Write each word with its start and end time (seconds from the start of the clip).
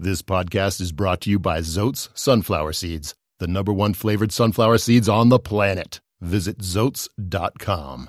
This 0.00 0.22
podcast 0.22 0.80
is 0.80 0.92
brought 0.92 1.20
to 1.22 1.30
you 1.30 1.40
by 1.40 1.58
Zoats 1.58 2.08
Sunflower 2.14 2.72
Seeds, 2.72 3.16
the 3.40 3.48
number 3.48 3.72
one 3.72 3.94
flavored 3.94 4.30
sunflower 4.30 4.78
seeds 4.78 5.08
on 5.08 5.28
the 5.28 5.40
planet. 5.40 5.98
Visit 6.20 6.58
Zoats.com. 6.58 8.08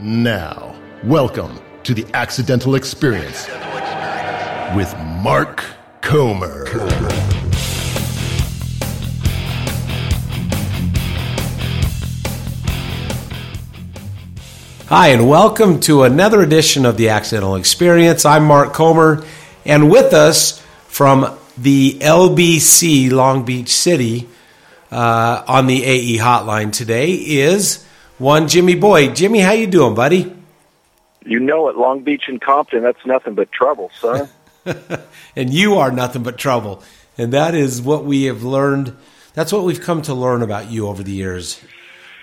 Now, 0.00 0.74
welcome 1.04 1.60
to 1.84 1.94
the 1.94 2.04
Accidental 2.12 2.74
Experience 2.74 3.46
with 4.74 4.92
Mark 5.22 5.64
Comer. 6.00 6.66
Hi, 14.88 15.10
and 15.10 15.28
welcome 15.28 15.78
to 15.82 16.02
another 16.02 16.42
edition 16.42 16.84
of 16.84 16.96
the 16.96 17.10
Accidental 17.10 17.54
Experience. 17.54 18.24
I'm 18.24 18.44
Mark 18.44 18.72
Comer, 18.72 19.24
and 19.70 19.88
with 19.88 20.12
us 20.12 20.60
from 20.88 21.38
the 21.56 21.96
LBC 22.00 23.12
Long 23.12 23.44
Beach 23.44 23.72
City 23.72 24.28
uh, 24.90 25.44
on 25.46 25.68
the 25.68 25.84
AE 25.84 26.18
hotline 26.18 26.72
today 26.72 27.12
is 27.12 27.86
one 28.18 28.48
Jimmy 28.48 28.74
Boyd. 28.74 29.14
Jimmy, 29.14 29.38
how 29.38 29.52
you 29.52 29.68
doing, 29.68 29.94
buddy? 29.94 30.34
You 31.24 31.38
know 31.38 31.68
it, 31.68 31.76
Long 31.76 32.02
Beach 32.02 32.24
and 32.26 32.40
Compton, 32.40 32.82
that's 32.82 33.06
nothing 33.06 33.34
but 33.34 33.52
trouble, 33.52 33.92
son. 34.00 34.28
and 35.36 35.54
you 35.54 35.74
are 35.74 35.92
nothing 35.92 36.24
but 36.24 36.36
trouble. 36.36 36.82
And 37.16 37.32
that 37.32 37.54
is 37.54 37.80
what 37.80 38.04
we 38.04 38.24
have 38.24 38.42
learned. 38.42 38.96
That's 39.34 39.52
what 39.52 39.62
we've 39.62 39.80
come 39.80 40.02
to 40.02 40.14
learn 40.14 40.42
about 40.42 40.68
you 40.68 40.88
over 40.88 41.04
the 41.04 41.12
years, 41.12 41.62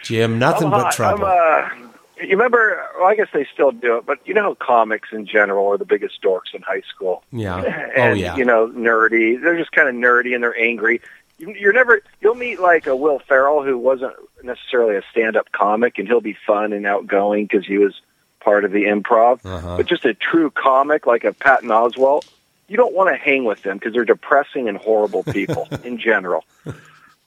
Jim. 0.03 0.37
Nothing 0.37 0.69
but 0.69 0.91
trouble. 0.91 1.23
I'm, 1.25 1.85
uh, 1.85 1.86
you 2.21 2.29
remember? 2.29 2.81
Well, 2.97 3.07
I 3.07 3.15
guess 3.15 3.27
they 3.33 3.45
still 3.53 3.71
do 3.71 3.97
it, 3.97 4.05
but 4.05 4.19
you 4.25 4.33
know 4.33 4.43
how 4.43 4.53
comics 4.55 5.09
in 5.11 5.25
general 5.25 5.67
are 5.67 5.77
the 5.77 5.85
biggest 5.85 6.21
dorks 6.21 6.53
in 6.53 6.61
high 6.61 6.81
school. 6.93 7.23
yeah. 7.31 7.61
And, 7.97 8.13
oh 8.13 8.15
yeah. 8.15 8.35
You 8.35 8.45
know, 8.45 8.67
nerdy. 8.67 9.41
They're 9.41 9.57
just 9.57 9.71
kind 9.71 9.87
of 9.89 9.95
nerdy 9.95 10.33
and 10.35 10.43
they're 10.43 10.57
angry. 10.59 11.01
You- 11.37 11.53
You're 11.53 11.73
never. 11.73 12.01
You'll 12.21 12.35
meet 12.35 12.59
like 12.59 12.87
a 12.87 12.95
Will 12.95 13.19
Ferrell 13.19 13.63
who 13.63 13.77
wasn't 13.77 14.13
necessarily 14.43 14.95
a 14.95 15.01
stand-up 15.11 15.51
comic, 15.51 15.97
and 15.99 16.07
he'll 16.07 16.21
be 16.21 16.37
fun 16.45 16.73
and 16.73 16.85
outgoing 16.85 17.45
because 17.45 17.65
he 17.65 17.77
was 17.77 17.93
part 18.39 18.65
of 18.65 18.71
the 18.71 18.83
improv. 18.85 19.45
Uh-huh. 19.45 19.77
But 19.77 19.85
just 19.87 20.05
a 20.05 20.13
true 20.13 20.49
comic 20.51 21.05
like 21.05 21.23
a 21.23 21.33
Patton 21.33 21.69
Oswalt, 21.69 22.27
you 22.67 22.77
don't 22.77 22.93
want 22.93 23.09
to 23.09 23.17
hang 23.17 23.43
with 23.45 23.61
them 23.63 23.77
because 23.77 23.93
they're 23.93 24.05
depressing 24.05 24.67
and 24.69 24.77
horrible 24.77 25.23
people 25.23 25.67
in 25.83 25.97
general. 25.99 26.43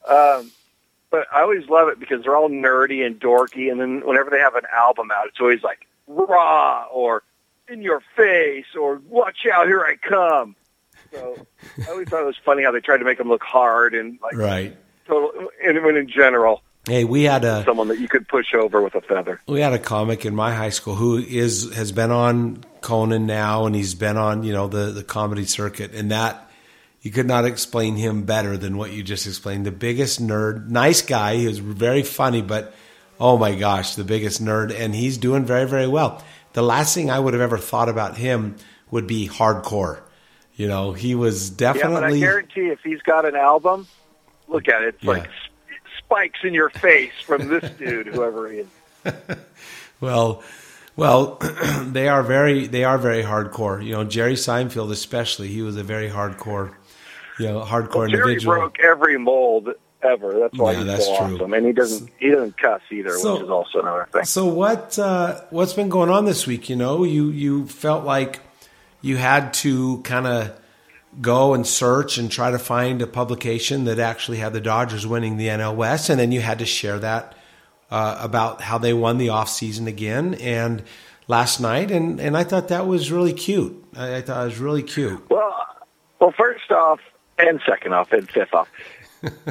Um, 0.09 0.51
but 1.11 1.27
I 1.33 1.43
always 1.43 1.69
love 1.69 1.89
it 1.89 1.99
because 1.99 2.23
they're 2.23 2.37
all 2.37 2.49
nerdy 2.49 3.05
and 3.05 3.21
dorky, 3.21 3.71
and 3.71 3.81
then 3.81 4.03
whenever 4.05 4.31
they 4.31 4.39
have 4.39 4.55
an 4.55 4.65
album 4.75 5.11
out, 5.11 5.27
it's 5.27 5.41
always 5.41 5.63
like 5.63 5.87
raw 6.07 6.87
or 6.93 7.23
in 7.69 7.83
your 7.83 8.03
face 8.17 8.67
or 8.79 9.01
watch 9.09 9.47
out, 9.53 9.67
here 9.67 9.81
I 9.81 9.97
come. 9.97 10.57
So 11.13 11.47
I 11.87 11.91
always 11.91 12.09
thought 12.09 12.23
it 12.23 12.27
was 12.27 12.37
funny 12.45 12.63
how 12.65 12.73
they 12.73 12.81
tried 12.81 12.99
to 12.99 13.05
make 13.05 13.19
them 13.19 13.29
look 13.29 13.43
hard 13.43 13.95
and 13.95 14.19
like 14.23 14.37
right. 14.37 14.77
total. 15.07 15.49
And 15.65 15.83
when 15.85 15.97
in 15.97 16.09
general, 16.09 16.63
Hey, 16.87 17.05
we 17.05 17.25
had 17.25 17.45
a 17.45 17.63
someone 17.65 17.89
that 17.89 17.99
you 17.99 18.09
could 18.09 18.27
push 18.27 18.55
over 18.55 18.81
with 18.81 18.95
a 18.95 19.03
feather. 19.03 19.41
we 19.47 19.61
had 19.61 19.75
a 19.75 19.79
comic 19.79 20.25
in 20.25 20.35
my 20.35 20.55
high 20.55 20.71
school 20.71 20.95
who 20.95 21.19
is 21.19 21.75
has 21.75 21.93
been 21.93 22.11
on 22.11 22.65
Conan 22.81 23.27
now, 23.27 23.67
and 23.67 23.75
he's 23.75 23.95
been 23.95 24.17
on 24.17 24.45
you 24.45 24.53
know 24.53 24.67
the 24.67 24.87
the 24.87 25.05
comedy 25.05 25.45
circuit, 25.45 25.95
and 25.95 26.11
that 26.11 26.50
you 27.03 27.11
could 27.11 27.27
not 27.27 27.45
explain 27.45 27.97
him 27.97 28.25
better 28.25 28.57
than 28.57 28.77
what 28.77 28.93
you 28.93 29.03
just 29.03 29.27
explained. 29.27 29.65
The 29.67 29.73
biggest 29.73 30.21
nerd, 30.23 30.69
nice 30.69 31.03
guy. 31.03 31.37
He 31.37 31.47
was 31.47 31.59
very 31.59 32.03
funny, 32.03 32.43
but 32.43 32.75
oh 33.19 33.39
my 33.39 33.55
gosh, 33.55 33.95
the 33.95 34.05
biggest 34.05 34.43
nerd, 34.43 34.73
and 34.79 34.95
he's 34.95 35.19
doing 35.19 35.45
very 35.45 35.67
very 35.67 35.87
well. 35.87 36.23
The 36.53 36.63
last 36.63 36.95
thing 36.95 37.11
I 37.11 37.19
would 37.19 37.33
have 37.35 37.41
ever 37.43 37.59
thought 37.59 37.89
about 37.89 38.17
him 38.17 38.57
would 38.91 39.07
be 39.07 39.29
hardcore. 39.29 40.01
You 40.57 40.69
know, 40.69 40.93
he 40.93 41.15
was 41.15 41.49
definitely. 41.49 41.93
Yeah, 41.95 42.01
but 42.01 42.13
I 42.15 42.19
guarantee 42.19 42.67
if 42.73 42.81
he's 42.83 43.01
got 43.03 43.25
an 43.25 43.35
album, 43.37 43.87
look 44.49 44.69
at 44.69 44.83
it. 44.83 44.97
It's 44.97 45.05
Yeah. 45.05 45.11
like 45.13 45.31
spikes 45.99 46.41
in 46.43 46.53
your 46.55 46.69
face 46.71 47.13
from 47.25 47.49
this 47.49 47.71
dude, 47.79 48.09
whoever 48.09 48.51
he 48.51 48.59
is. 48.59 48.69
Well, 50.01 50.43
well, 50.97 51.39
they 51.85 52.09
are 52.09 52.23
very 52.23 52.67
they 52.67 52.85
are 52.85 52.99
very 52.99 53.23
hardcore. 53.23 53.85
You 53.85 53.93
know, 53.93 54.05
Jerry 54.05 54.35
Seinfeld 54.35 54.91
especially. 54.91 55.49
He 55.49 55.61
was 55.63 55.77
a 55.77 55.83
very 55.83 56.09
hardcore, 56.09 56.73
you 57.41 57.49
know, 57.49 57.61
hardcore 57.61 57.95
Well, 57.95 58.09
Jerry 58.09 58.33
individual. 58.33 58.57
broke 58.57 58.79
every 58.81 59.19
mold 59.19 59.69
ever. 60.03 60.33
That's 60.39 60.57
why 60.57 60.73
Yeah, 60.73 60.79
he's 60.79 60.87
that's 60.87 61.07
so 61.07 61.17
true. 61.27 61.35
awesome, 61.37 61.53
and 61.55 61.67
he 61.67 61.73
doesn't 61.73 62.11
he 62.19 62.31
doesn't 62.31 62.57
cuss 62.57 62.81
either, 62.91 63.11
So- 63.19 63.35
which 63.35 63.43
is 63.45 63.51
also 63.51 63.81
another 63.81 64.09
thing. 64.13 64.25
So 64.25 64.47
what 64.47 64.99
uh, 64.99 65.41
what's 65.51 65.73
been 65.73 65.89
going 65.89 66.11
on 66.11 66.25
this 66.25 66.47
week? 66.47 66.69
You 66.71 66.77
know, 66.77 67.05
you 67.05 67.29
you 67.31 67.67
felt 67.67 68.05
like 68.05 68.41
you 69.03 69.17
had 69.17 69.53
to 69.55 69.99
kind 70.03 70.27
of 70.27 70.53
go 71.21 71.55
and 71.55 71.67
search 71.67 72.19
and 72.19 72.31
try 72.31 72.51
to 72.53 72.59
find 72.59 73.03
a 73.03 73.07
publication 73.07 73.85
that 73.85 73.99
actually 73.99 74.37
had 74.39 74.53
the 74.53 74.61
Dodgers 74.61 75.07
winning 75.07 75.37
the 75.39 75.49
NL 75.49 75.75
West, 75.75 76.09
and 76.09 76.21
then 76.21 76.31
you 76.33 76.41
had 76.41 76.61
to 76.61 76.67
share 76.67 76.99
that 77.01 77.35
uh, 77.91 78.17
about 78.21 78.61
how 78.63 78.79
they 78.79 78.93
won 78.93 79.19
the 79.19 79.29
off 79.31 79.49
season 79.49 79.87
again 79.89 80.35
and 80.35 80.83
last 81.27 81.61
night, 81.61 81.91
and 81.91 82.21
and 82.21 82.37
I 82.37 82.45
thought 82.45 82.69
that 82.69 82.87
was 82.87 83.11
really 83.11 83.33
cute. 83.33 83.85
I, 83.97 84.17
I 84.17 84.21
thought 84.23 84.43
it 84.43 84.45
was 84.47 84.59
really 84.61 84.83
cute. 84.85 85.29
Well, 85.29 85.53
well, 86.21 86.33
first 86.39 86.71
off, 86.71 87.01
and 87.49 87.61
second 87.67 87.93
off, 87.95 88.13
and 88.13 88.29
fifth 88.31 88.55
off, 88.55 88.69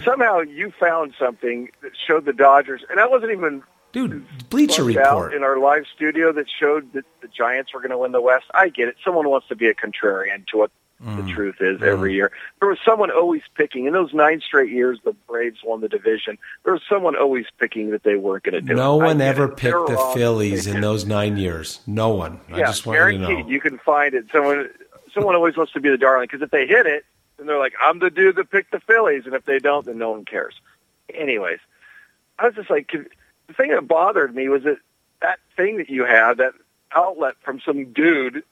somehow 0.03 0.39
you 0.41 0.71
found 0.79 1.13
something 1.19 1.69
that 1.81 1.91
showed 2.07 2.25
the 2.25 2.33
Dodgers, 2.33 2.81
and 2.89 2.99
I 2.99 3.07
wasn't 3.07 3.31
even 3.31 3.63
Dude, 3.91 4.23
Bleacher 4.49 4.83
Report. 4.83 5.33
in 5.33 5.43
our 5.43 5.57
live 5.57 5.85
studio 5.95 6.31
that 6.33 6.45
showed 6.59 6.93
that 6.93 7.05
the 7.21 7.27
Giants 7.27 7.73
were 7.73 7.79
going 7.79 7.89
to 7.91 7.97
win 7.97 8.11
the 8.11 8.21
West. 8.21 8.45
I 8.53 8.69
get 8.69 8.87
it. 8.87 8.95
Someone 9.03 9.27
wants 9.29 9.47
to 9.47 9.55
be 9.55 9.67
a 9.67 9.73
contrarian 9.73 10.45
to 10.47 10.57
what 10.57 10.71
Mm. 11.01 11.25
the 11.25 11.31
truth 11.33 11.55
is 11.61 11.81
every 11.81 12.13
year. 12.13 12.29
There 12.59 12.67
was 12.67 12.77
someone 12.83 13.09
always 13.09 13.41
picking 13.55 13.85
in 13.85 13.93
those 13.93 14.13
nine 14.13 14.41
straight 14.45 14.69
years 14.69 14.99
the 15.05 15.13
Braves 15.29 15.59
won 15.63 15.79
the 15.79 15.87
division. 15.87 16.37
There 16.65 16.73
was 16.73 16.81
someone 16.89 17.15
always 17.15 17.45
picking 17.57 17.91
that 17.91 18.03
they 18.03 18.15
weren't 18.17 18.43
going 18.43 18.55
to 18.55 18.59
do 18.59 18.73
No 18.73 18.99
it. 18.99 19.05
One 19.05 19.21
ever 19.21 19.45
it. 19.45 19.47
picked 19.51 19.61
They're 19.61 19.85
the 19.85 19.93
wrong. 19.93 20.13
Phillies 20.13 20.67
in 20.67 20.81
those 20.81 21.05
nine 21.05 21.37
years. 21.37 21.79
No 21.87 22.09
one. 22.09 22.41
I 22.51 22.57
Yeah, 22.57 22.65
just 22.65 22.85
want 22.85 22.97
you 22.99 23.05
to 23.13 23.17
guaranteed. 23.17 23.45
know. 23.45 23.49
You 23.49 23.61
can 23.61 23.77
find 23.77 24.13
it. 24.13 24.25
Someone, 24.29 24.69
someone 25.13 25.35
always 25.35 25.55
wants 25.55 25.71
to 25.71 25.79
be 25.79 25.87
the 25.89 25.97
darling 25.97 26.27
because 26.29 26.41
if 26.41 26.51
they 26.51 26.67
hit 26.67 26.85
it, 26.85 27.05
then 27.39 27.47
they're 27.47 27.57
like, 27.59 27.73
"I'm 27.81 27.99
the 27.99 28.09
dude 28.11 28.35
that 28.35 28.51
picked 28.51 28.71
the 28.71 28.79
Phillies," 28.81 29.25
and 29.25 29.33
if 29.33 29.45
they 29.45 29.57
don't, 29.59 29.85
then 29.85 29.97
no 29.97 30.11
one 30.11 30.25
cares. 30.25 30.59
Anyways, 31.13 31.59
I 32.37 32.45
was 32.47 32.55
just 32.55 32.69
like, 32.69 32.91
the 32.91 33.53
thing 33.53 33.71
that 33.71 33.87
bothered 33.87 34.35
me 34.35 34.47
was 34.49 34.63
that 34.63 34.77
that 35.21 35.39
thing 35.57 35.77
that 35.77 35.89
you 35.89 36.05
had, 36.05 36.37
that 36.37 36.53
outlet 36.95 37.35
from 37.41 37.59
some 37.65 37.91
dude, 37.93 38.43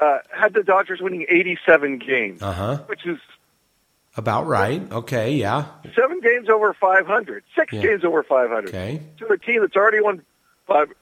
uh, 0.00 0.18
had 0.34 0.52
the 0.54 0.62
Dodgers 0.62 1.00
winning 1.00 1.24
87 1.28 1.98
games, 1.98 2.42
Uh 2.42 2.52
huh. 2.52 2.78
which 2.86 3.06
is 3.06 3.18
About 4.16 4.46
right. 4.46 4.82
Okay. 4.92 5.32
Yeah. 5.32 5.66
seven 5.96 6.20
games 6.20 6.48
over 6.50 6.74
500, 6.74 7.44
six 7.56 7.72
Yeah. 7.72 7.80
games 7.82 8.04
over 8.04 8.22
500. 8.22 8.68
Okay. 8.68 9.00
to 9.18 9.26
a 9.28 9.38
team 9.38 9.60
that's 9.62 9.74
already 9.76 10.00
won 10.00 10.22
five 10.66 10.92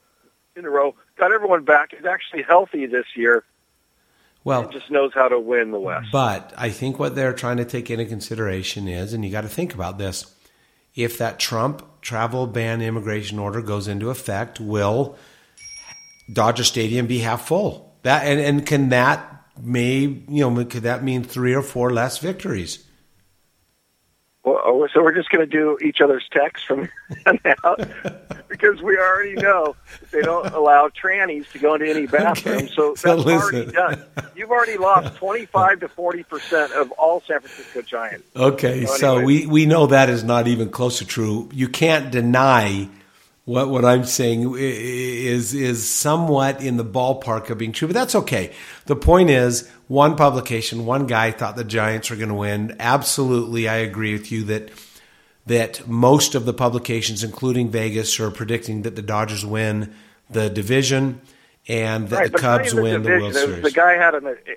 in 0.55 0.65
a 0.65 0.71
row, 0.71 0.95
got 1.17 1.33
everyone 1.33 1.65
back, 1.65 1.93
is 1.93 2.05
actually 2.07 2.43
healthy 2.43 2.87
this 2.87 3.07
year, 3.17 3.43
Well, 4.43 4.69
just 4.69 4.91
knows 4.91 5.13
how 5.15 5.29
to 5.29 5.39
win 5.39 5.71
the 5.71 5.79
West. 5.79 6.09
but 6.13 6.53
I 6.57 6.71
think 6.71 6.99
what 6.99 7.15
they're 7.15 7.35
trying 7.35 7.59
to 7.59 7.65
take 7.65 7.91
into 7.91 8.07
consideration 8.07 8.89
is, 8.89 9.13
and 9.13 9.25
you 9.25 9.31
got 9.31 9.43
to 9.43 9.49
think 9.49 9.75
about 9.75 9.99
this: 9.99 10.35
if 10.95 11.19
that 11.19 11.39
Trump 11.39 11.87
travel 12.01 12.47
ban 12.47 12.81
immigration 12.81 13.39
order 13.39 13.61
goes 13.61 13.87
into 13.87 14.09
effect, 14.09 14.59
will 14.59 15.19
Dodger 16.33 16.65
Stadium 16.65 17.07
be 17.07 17.19
half 17.19 17.47
full? 17.47 17.95
That 18.03 18.27
and, 18.27 18.41
and 18.41 18.67
can 18.67 18.89
that 18.91 19.45
may 19.61 19.99
you 19.99 20.51
know 20.51 20.65
could 20.65 20.85
that 20.85 21.05
mean 21.05 21.23
three 21.23 21.55
or 21.55 21.63
four 21.63 21.93
less 21.93 22.19
victories? 22.19 22.85
Well, 24.43 24.61
oh, 24.65 24.89
so 24.95 25.03
we're 25.03 25.15
just 25.15 25.29
going 25.29 25.49
to 25.49 25.51
do 25.51 25.77
each 25.85 26.01
other's 26.01 26.27
texts 26.33 26.67
from 26.67 26.89
out 27.65 27.81
because 28.61 28.83
we 28.83 28.97
already 28.99 29.35
know 29.35 29.75
they 30.11 30.21
don't 30.23 30.47
allow 30.53 30.89
trannies 30.89 31.51
to 31.53 31.59
go 31.59 31.75
into 31.75 31.89
any 31.89 32.07
bathroom. 32.07 32.57
Okay. 32.57 32.67
So 32.69 32.95
So 32.95 33.17
that's 33.17 33.29
already 33.29 33.73
done. 33.73 34.05
You've 34.37 34.51
already 34.51 34.77
lost 34.77 35.17
25 35.17 35.81
to 35.81 35.89
40 35.89 36.23
percent 36.25 36.73
of 36.73 36.91
all 36.93 37.21
San 37.23 37.41
Francisco 37.41 37.83
Giants. 37.83 38.25
Okay, 38.37 38.87
So 38.87 38.97
so 38.97 39.17
anyway. 39.19 39.25
we, 39.25 39.47
we 39.47 39.67
know 39.67 39.87
that 39.87 40.09
is 40.09 40.25
not 40.25 40.49
even 40.49 40.71
close 40.71 40.99
to 40.99 41.05
true. 41.07 41.49
You 41.53 41.69
can't 41.69 42.11
deny 42.11 42.89
what 43.45 43.69
what 43.69 43.85
I'm 43.85 44.05
saying 44.05 44.55
is 44.59 45.55
is 45.55 45.89
somewhat 45.89 46.63
in 46.63 46.77
the 46.77 46.85
ballpark 46.85 47.51
of 47.51 47.59
being 47.59 47.73
true, 47.73 47.89
but 47.89 47.95
that's 47.95 48.15
okay. 48.15 48.53
The 48.87 48.97
point 48.97 49.31
is, 49.31 49.69
one 49.89 50.15
publication, 50.17 50.87
one 50.87 51.07
guy 51.07 51.31
thought 51.33 51.57
the 51.57 51.65
Giants 51.65 52.11
were 52.11 52.17
going 52.17 52.29
to 52.29 52.35
win. 52.35 52.77
Absolutely, 52.79 53.69
I 53.69 53.77
agree 53.77 54.13
with 54.13 54.31
you 54.31 54.45
that 54.45 54.71
that 55.51 55.87
most 55.89 56.37
of 56.37 56.45
the 56.45 56.53
publications, 56.53 57.25
including 57.25 57.71
Vegas, 57.71 58.21
are 58.21 58.31
predicting 58.31 58.83
that 58.83 58.95
the 58.95 59.03
Dodgers 59.03 59.45
win 59.45 59.93
the 60.31 60.49
division 60.49 61.21
and 61.67 62.09
that 62.09 62.17
right, 62.17 62.33
the 62.33 62.39
Cubs 62.39 62.73
even 62.73 62.83
win 62.85 63.03
the. 63.03 63.11
World 63.11 63.35
Series. 63.35 63.63
The 63.65 63.73
guy 63.73 63.95
had 63.95 64.15
him 64.15 64.27
at 64.27 64.45
the 64.45 64.53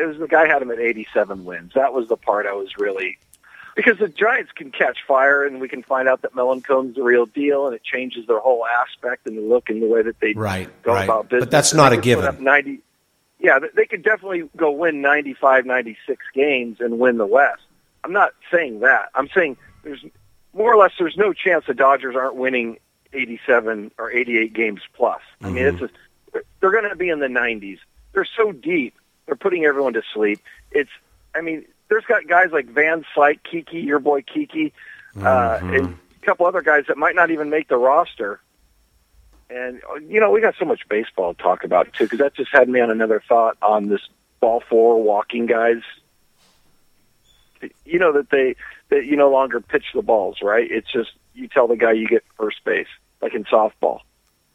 it 0.00 0.06
was 0.06 0.18
the 0.18 0.26
guy 0.28 0.48
had 0.48 0.60
him 0.60 0.70
at 0.72 0.80
87 0.80 1.44
wins. 1.44 1.72
That 1.74 1.92
was 1.92 2.08
the 2.08 2.16
part 2.16 2.46
I 2.46 2.54
was 2.54 2.76
really 2.76 3.18
because 3.76 3.98
the 3.98 4.08
Giants 4.08 4.50
can 4.52 4.72
catch 4.72 4.98
fire, 5.06 5.44
and 5.46 5.60
we 5.60 5.68
can 5.68 5.84
find 5.84 6.08
out 6.08 6.22
that 6.22 6.34
Melancon's 6.34 6.96
the 6.96 7.02
real 7.02 7.24
deal, 7.26 7.66
and 7.66 7.74
it 7.74 7.84
changes 7.84 8.26
their 8.26 8.40
whole 8.40 8.66
aspect 8.66 9.26
and 9.28 9.36
the 9.38 9.42
look 9.42 9.70
and 9.70 9.80
the 9.80 9.86
way 9.86 10.02
that 10.02 10.18
they 10.20 10.32
Right, 10.34 10.68
go 10.82 10.92
right. 10.92 11.04
about 11.04 11.28
business. 11.28 11.44
But 11.46 11.50
that's 11.52 11.72
not 11.72 11.92
a 11.92 11.96
given. 11.96 12.42
90. 12.42 12.80
yeah, 13.38 13.60
they 13.74 13.86
could 13.86 14.02
definitely 14.02 14.48
go 14.56 14.72
win 14.72 15.00
95, 15.00 15.66
96 15.66 16.24
games 16.34 16.78
and 16.80 16.98
win 16.98 17.16
the 17.16 17.26
West. 17.26 17.62
I'm 18.04 18.12
not 18.12 18.32
saying 18.52 18.80
that. 18.80 19.10
I'm 19.14 19.28
saying 19.34 19.56
there's 19.84 20.04
more 20.54 20.72
or 20.72 20.76
less 20.76 20.92
there's 20.98 21.16
no 21.16 21.32
chance 21.32 21.64
the 21.66 21.74
Dodgers 21.74 22.14
aren't 22.16 22.36
winning 22.36 22.78
87 23.12 23.92
or 23.98 24.10
88 24.10 24.52
games 24.52 24.80
plus. 24.94 25.20
I 25.40 25.50
mean, 25.50 25.66
it's 25.66 25.78
just, 25.78 25.94
they're 26.60 26.70
going 26.70 26.88
to 26.88 26.96
be 26.96 27.08
in 27.08 27.20
the 27.20 27.26
90s. 27.26 27.78
They're 28.12 28.26
so 28.36 28.52
deep. 28.52 28.94
They're 29.26 29.36
putting 29.36 29.64
everyone 29.64 29.94
to 29.94 30.02
sleep. 30.14 30.40
It's, 30.70 30.90
I 31.34 31.40
mean, 31.40 31.64
there's 31.88 32.04
got 32.04 32.26
guys 32.26 32.48
like 32.52 32.66
Van 32.66 33.04
Slyke, 33.14 33.40
Kiki, 33.42 33.80
your 33.80 33.98
boy 33.98 34.22
Kiki, 34.22 34.72
uh, 35.20 35.58
and 35.60 35.98
a 36.22 36.26
couple 36.26 36.46
other 36.46 36.62
guys 36.62 36.84
that 36.88 36.96
might 36.96 37.14
not 37.14 37.30
even 37.30 37.50
make 37.50 37.68
the 37.68 37.76
roster. 37.76 38.40
And 39.50 39.82
you 40.08 40.18
know, 40.18 40.30
we 40.30 40.40
got 40.40 40.54
so 40.58 40.64
much 40.64 40.88
baseball 40.88 41.34
to 41.34 41.42
talk 41.42 41.64
about 41.64 41.92
too, 41.92 42.04
because 42.04 42.20
that 42.20 42.34
just 42.34 42.50
had 42.50 42.68
me 42.68 42.80
on 42.80 42.90
another 42.90 43.22
thought 43.28 43.58
on 43.60 43.90
this 43.90 44.00
ball 44.40 44.62
four 44.66 45.02
walking 45.02 45.44
guys. 45.44 45.82
You 47.84 47.98
know 47.98 48.12
that 48.14 48.30
they 48.30 48.56
that 48.92 49.06
you 49.06 49.16
no 49.16 49.30
longer 49.30 49.60
pitch 49.60 49.86
the 49.94 50.02
balls, 50.02 50.38
right? 50.42 50.70
It's 50.70 50.90
just 50.92 51.10
you 51.34 51.48
tell 51.48 51.66
the 51.66 51.76
guy 51.76 51.92
you 51.92 52.06
get 52.06 52.22
first 52.38 52.62
base, 52.64 52.86
like 53.20 53.34
in 53.34 53.44
softball. 53.44 54.00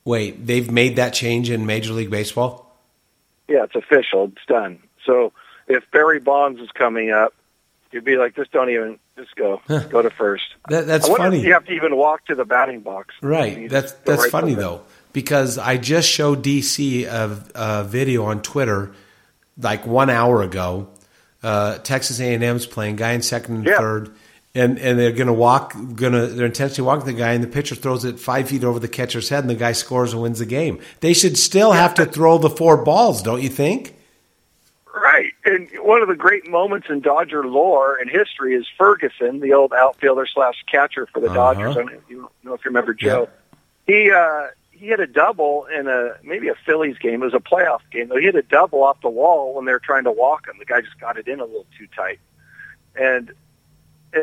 Wait, 0.05 0.45
they've 0.45 0.71
made 0.71 0.95
that 0.95 1.13
change 1.13 1.49
in 1.49 1.65
Major 1.65 1.91
League 1.93 2.09
Baseball? 2.09 2.63
Yeah, 3.47 3.63
it's 3.63 3.75
official. 3.75 4.25
It's 4.25 4.45
done. 4.47 4.79
So 5.05 5.33
if 5.67 5.83
Barry 5.91 6.19
Bonds 6.19 6.61
is 6.61 6.69
coming 6.71 7.11
up, 7.11 7.33
you'd 7.91 8.05
be 8.05 8.15
like, 8.15 8.35
just 8.35 8.51
don't 8.51 8.69
even, 8.69 8.99
just 9.17 9.35
go, 9.35 9.61
go 9.67 10.01
to 10.01 10.09
first. 10.09 10.43
That, 10.69 10.85
that's 10.87 11.07
funny. 11.07 11.41
you 11.41 11.53
have 11.53 11.65
to 11.65 11.73
even 11.73 11.95
walk 11.97 12.25
to 12.27 12.35
the 12.35 12.45
batting 12.45 12.81
box. 12.81 13.15
Right. 13.21 13.69
That's 13.69 13.91
that's 13.93 14.23
right 14.23 14.31
funny 14.31 14.53
though 14.53 14.81
because 15.13 15.57
I 15.57 15.77
just 15.77 16.07
showed 16.09 16.43
DC 16.43 17.05
a, 17.05 17.43
a 17.55 17.83
video 17.83 18.25
on 18.25 18.41
Twitter 18.41 18.93
like 19.59 19.85
one 19.87 20.09
hour 20.09 20.41
ago. 20.43 20.89
Uh, 21.43 21.77
Texas 21.79 22.19
A&M's 22.19 22.65
playing 22.65 22.95
guy 22.97 23.11
in 23.13 23.21
second 23.21 23.55
and 23.55 23.65
Yeah. 23.65 23.77
third, 23.77 24.11
and 24.57 24.79
and 24.79 24.97
they're 24.99 25.11
gonna 25.11 25.33
walk, 25.33 25.75
gonna 25.95 26.27
they're 26.27 26.45
intentionally 26.47 26.87
walking 26.87 27.05
the 27.05 27.13
guy, 27.13 27.33
and 27.33 27.43
the 27.43 27.47
pitcher 27.47 27.75
throws 27.75 28.03
it 28.05 28.19
five 28.19 28.49
feet 28.49 28.63
over 28.63 28.79
the 28.79 28.87
catcher's 28.87 29.29
head, 29.29 29.43
and 29.43 29.49
the 29.49 29.55
guy 29.55 29.71
scores 29.71 30.13
and 30.13 30.21
wins 30.21 30.39
the 30.39 30.45
game. 30.45 30.79
They 30.99 31.13
should 31.13 31.37
still 31.37 31.71
have 31.71 31.93
to 31.95 32.05
throw 32.05 32.37
the 32.37 32.49
four 32.49 32.77
balls, 32.83 33.21
don't 33.21 33.41
you 33.41 33.49
think? 33.49 33.93
Right. 34.93 35.31
And 35.45 35.69
one 35.81 36.01
of 36.01 36.07
the 36.07 36.15
great 36.15 36.47
moments 36.49 36.87
in 36.89 37.01
Dodger 37.01 37.45
lore 37.47 37.97
and 37.97 38.09
history 38.09 38.55
is 38.55 38.65
Ferguson, 38.77 39.39
the 39.41 39.53
old 39.53 39.71
outfielder 39.71 40.25
slash 40.25 40.63
catcher 40.69 41.05
for 41.05 41.19
the 41.19 41.27
Uh-huh. 41.27 41.35
Dodgers. 41.53 41.77
I 41.77 41.79
don't 41.81 41.91
know 41.91 41.97
if 41.99 42.09
you 42.09 42.29
know 42.43 42.53
if 42.55 42.65
you 42.65 42.69
remember 42.69 42.93
Joe. 42.93 43.29
He 43.85 44.11
uh 44.11 44.47
he 44.71 44.87
hit 44.87 44.99
a 44.99 45.07
double 45.07 45.65
in 45.65 45.87
a 45.87 46.15
maybe 46.23 46.47
a 46.49 46.55
Phillies 46.55 46.97
game. 46.97 47.21
It 47.21 47.25
was 47.25 47.33
a 47.33 47.39
playoff 47.39 47.81
game. 47.91 48.09
Though 48.09 48.17
he 48.17 48.25
hit 48.25 48.35
a 48.35 48.41
double 48.41 48.83
off 48.83 49.01
the 49.01 49.09
wall 49.09 49.53
when 49.55 49.65
they 49.65 49.71
were 49.71 49.79
trying 49.79 50.03
to 50.05 50.11
walk 50.11 50.47
him. 50.47 50.55
The 50.59 50.65
guy 50.65 50.81
just 50.81 50.99
got 50.99 51.17
it 51.17 51.27
in 51.27 51.39
a 51.39 51.45
little 51.45 51.65
too 51.77 51.87
tight. 51.95 52.19
And 52.95 53.31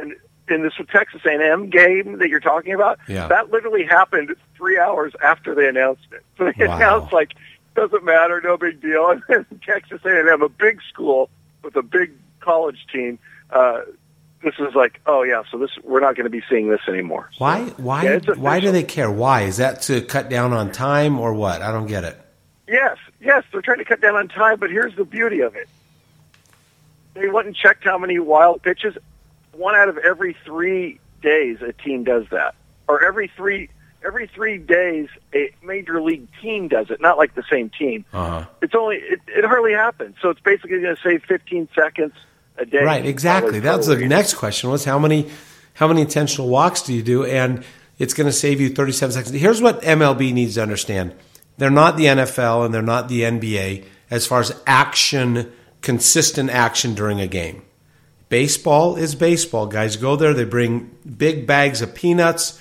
and 0.00 0.14
in 0.48 0.62
this 0.62 0.74
Texas 0.92 1.22
A&M 1.24 1.70
game 1.70 2.18
that 2.18 2.28
you're 2.28 2.38
talking 2.40 2.74
about, 2.74 2.98
Yeah. 3.08 3.28
that 3.28 3.50
literally 3.50 3.84
happened 3.84 4.34
three 4.56 4.78
hours 4.78 5.12
after 5.22 5.54
they 5.54 5.66
announced 5.68 6.06
it. 6.12 6.22
So 6.36 6.44
they 6.58 6.66
Wow. 6.66 6.76
announced 6.76 7.12
like 7.12 7.32
doesn't 7.74 8.04
matter, 8.04 8.40
no 8.42 8.56
big 8.56 8.80
deal. 8.80 9.08
And 9.10 9.22
then 9.28 9.46
Texas 9.64 10.00
A&M, 10.04 10.42
a 10.42 10.48
big 10.48 10.80
school 10.92 11.30
with 11.62 11.74
a 11.76 11.82
big 11.82 12.12
college 12.40 12.86
team, 12.92 13.18
uh, 13.50 13.80
this 14.42 14.54
is 14.58 14.74
like, 14.74 15.00
oh 15.06 15.22
yeah, 15.22 15.42
so 15.50 15.56
this 15.56 15.70
we're 15.82 16.00
not 16.00 16.14
going 16.14 16.24
to 16.24 16.30
be 16.30 16.42
seeing 16.50 16.68
this 16.68 16.82
anymore. 16.86 17.30
So, 17.32 17.44
Why 17.44 17.60
why 17.78 18.02
yeah, 18.04 18.18
why 18.36 18.60
do 18.60 18.70
they 18.70 18.82
care? 18.82 19.10
Why 19.10 19.42
is 19.42 19.56
that 19.56 19.80
to 19.82 20.02
cut 20.02 20.28
down 20.28 20.52
on 20.52 20.70
time 20.70 21.18
or 21.18 21.32
what? 21.32 21.62
I 21.62 21.72
don't 21.72 21.86
get 21.86 22.04
it. 22.04 22.20
Yes, 22.68 22.98
yes, 23.20 23.44
they're 23.50 23.62
trying 23.62 23.78
to 23.78 23.84
cut 23.86 24.02
down 24.02 24.14
on 24.16 24.28
time, 24.28 24.58
but 24.58 24.70
here's 24.70 24.94
the 24.96 25.04
beauty 25.06 25.40
of 25.40 25.56
it. 25.56 25.68
They 27.14 27.28
went 27.28 27.46
and 27.46 27.56
checked 27.56 27.84
how 27.84 27.96
many 27.96 28.18
wild 28.18 28.62
pitches. 28.62 28.96
One 29.56 29.74
out 29.74 29.88
of 29.88 29.98
every 29.98 30.36
three 30.44 31.00
days, 31.22 31.58
a 31.62 31.72
team 31.72 32.04
does 32.04 32.24
that, 32.30 32.54
or 32.88 33.04
every 33.04 33.30
three 33.36 33.70
every 34.04 34.26
three 34.26 34.58
days, 34.58 35.08
a 35.34 35.50
major 35.62 36.00
league 36.00 36.28
team 36.42 36.68
does 36.68 36.90
it. 36.90 37.00
Not 37.00 37.16
like 37.16 37.34
the 37.34 37.44
same 37.50 37.70
team. 37.70 38.04
Uh-huh. 38.12 38.46
It's 38.62 38.74
only 38.74 38.96
it, 38.96 39.20
it 39.26 39.44
hardly 39.44 39.72
happens. 39.72 40.16
So 40.20 40.30
it's 40.30 40.40
basically 40.40 40.80
going 40.80 40.94
to 40.94 41.02
save 41.02 41.24
15 41.24 41.68
seconds 41.74 42.12
a 42.58 42.66
day. 42.66 42.84
Right, 42.84 43.04
exactly. 43.04 43.60
That's 43.60 43.86
the 43.86 43.96
next 44.06 44.34
question 44.34 44.70
was 44.70 44.84
how 44.84 44.98
many 44.98 45.30
how 45.74 45.88
many 45.88 46.02
intentional 46.02 46.48
walks 46.48 46.82
do 46.82 46.92
you 46.92 47.02
do? 47.02 47.24
And 47.24 47.64
it's 47.98 48.14
going 48.14 48.26
to 48.26 48.32
save 48.32 48.60
you 48.60 48.70
37 48.70 49.12
seconds. 49.12 49.34
Here's 49.34 49.62
what 49.62 49.82
MLB 49.82 50.32
needs 50.32 50.54
to 50.54 50.62
understand. 50.62 51.14
They're 51.58 51.70
not 51.70 51.96
the 51.96 52.06
NFL 52.06 52.64
and 52.64 52.74
they're 52.74 52.82
not 52.82 53.08
the 53.08 53.22
NBA 53.22 53.84
as 54.10 54.26
far 54.26 54.40
as 54.40 54.60
action, 54.66 55.52
consistent 55.82 56.50
action 56.50 56.94
during 56.94 57.20
a 57.20 57.26
game. 57.26 57.62
Baseball 58.34 58.96
is 58.96 59.14
baseball. 59.14 59.68
Guys 59.68 59.94
go 59.96 60.16
there, 60.16 60.34
they 60.34 60.42
bring 60.42 60.90
big 61.06 61.46
bags 61.46 61.82
of 61.82 61.94
peanuts, 61.94 62.58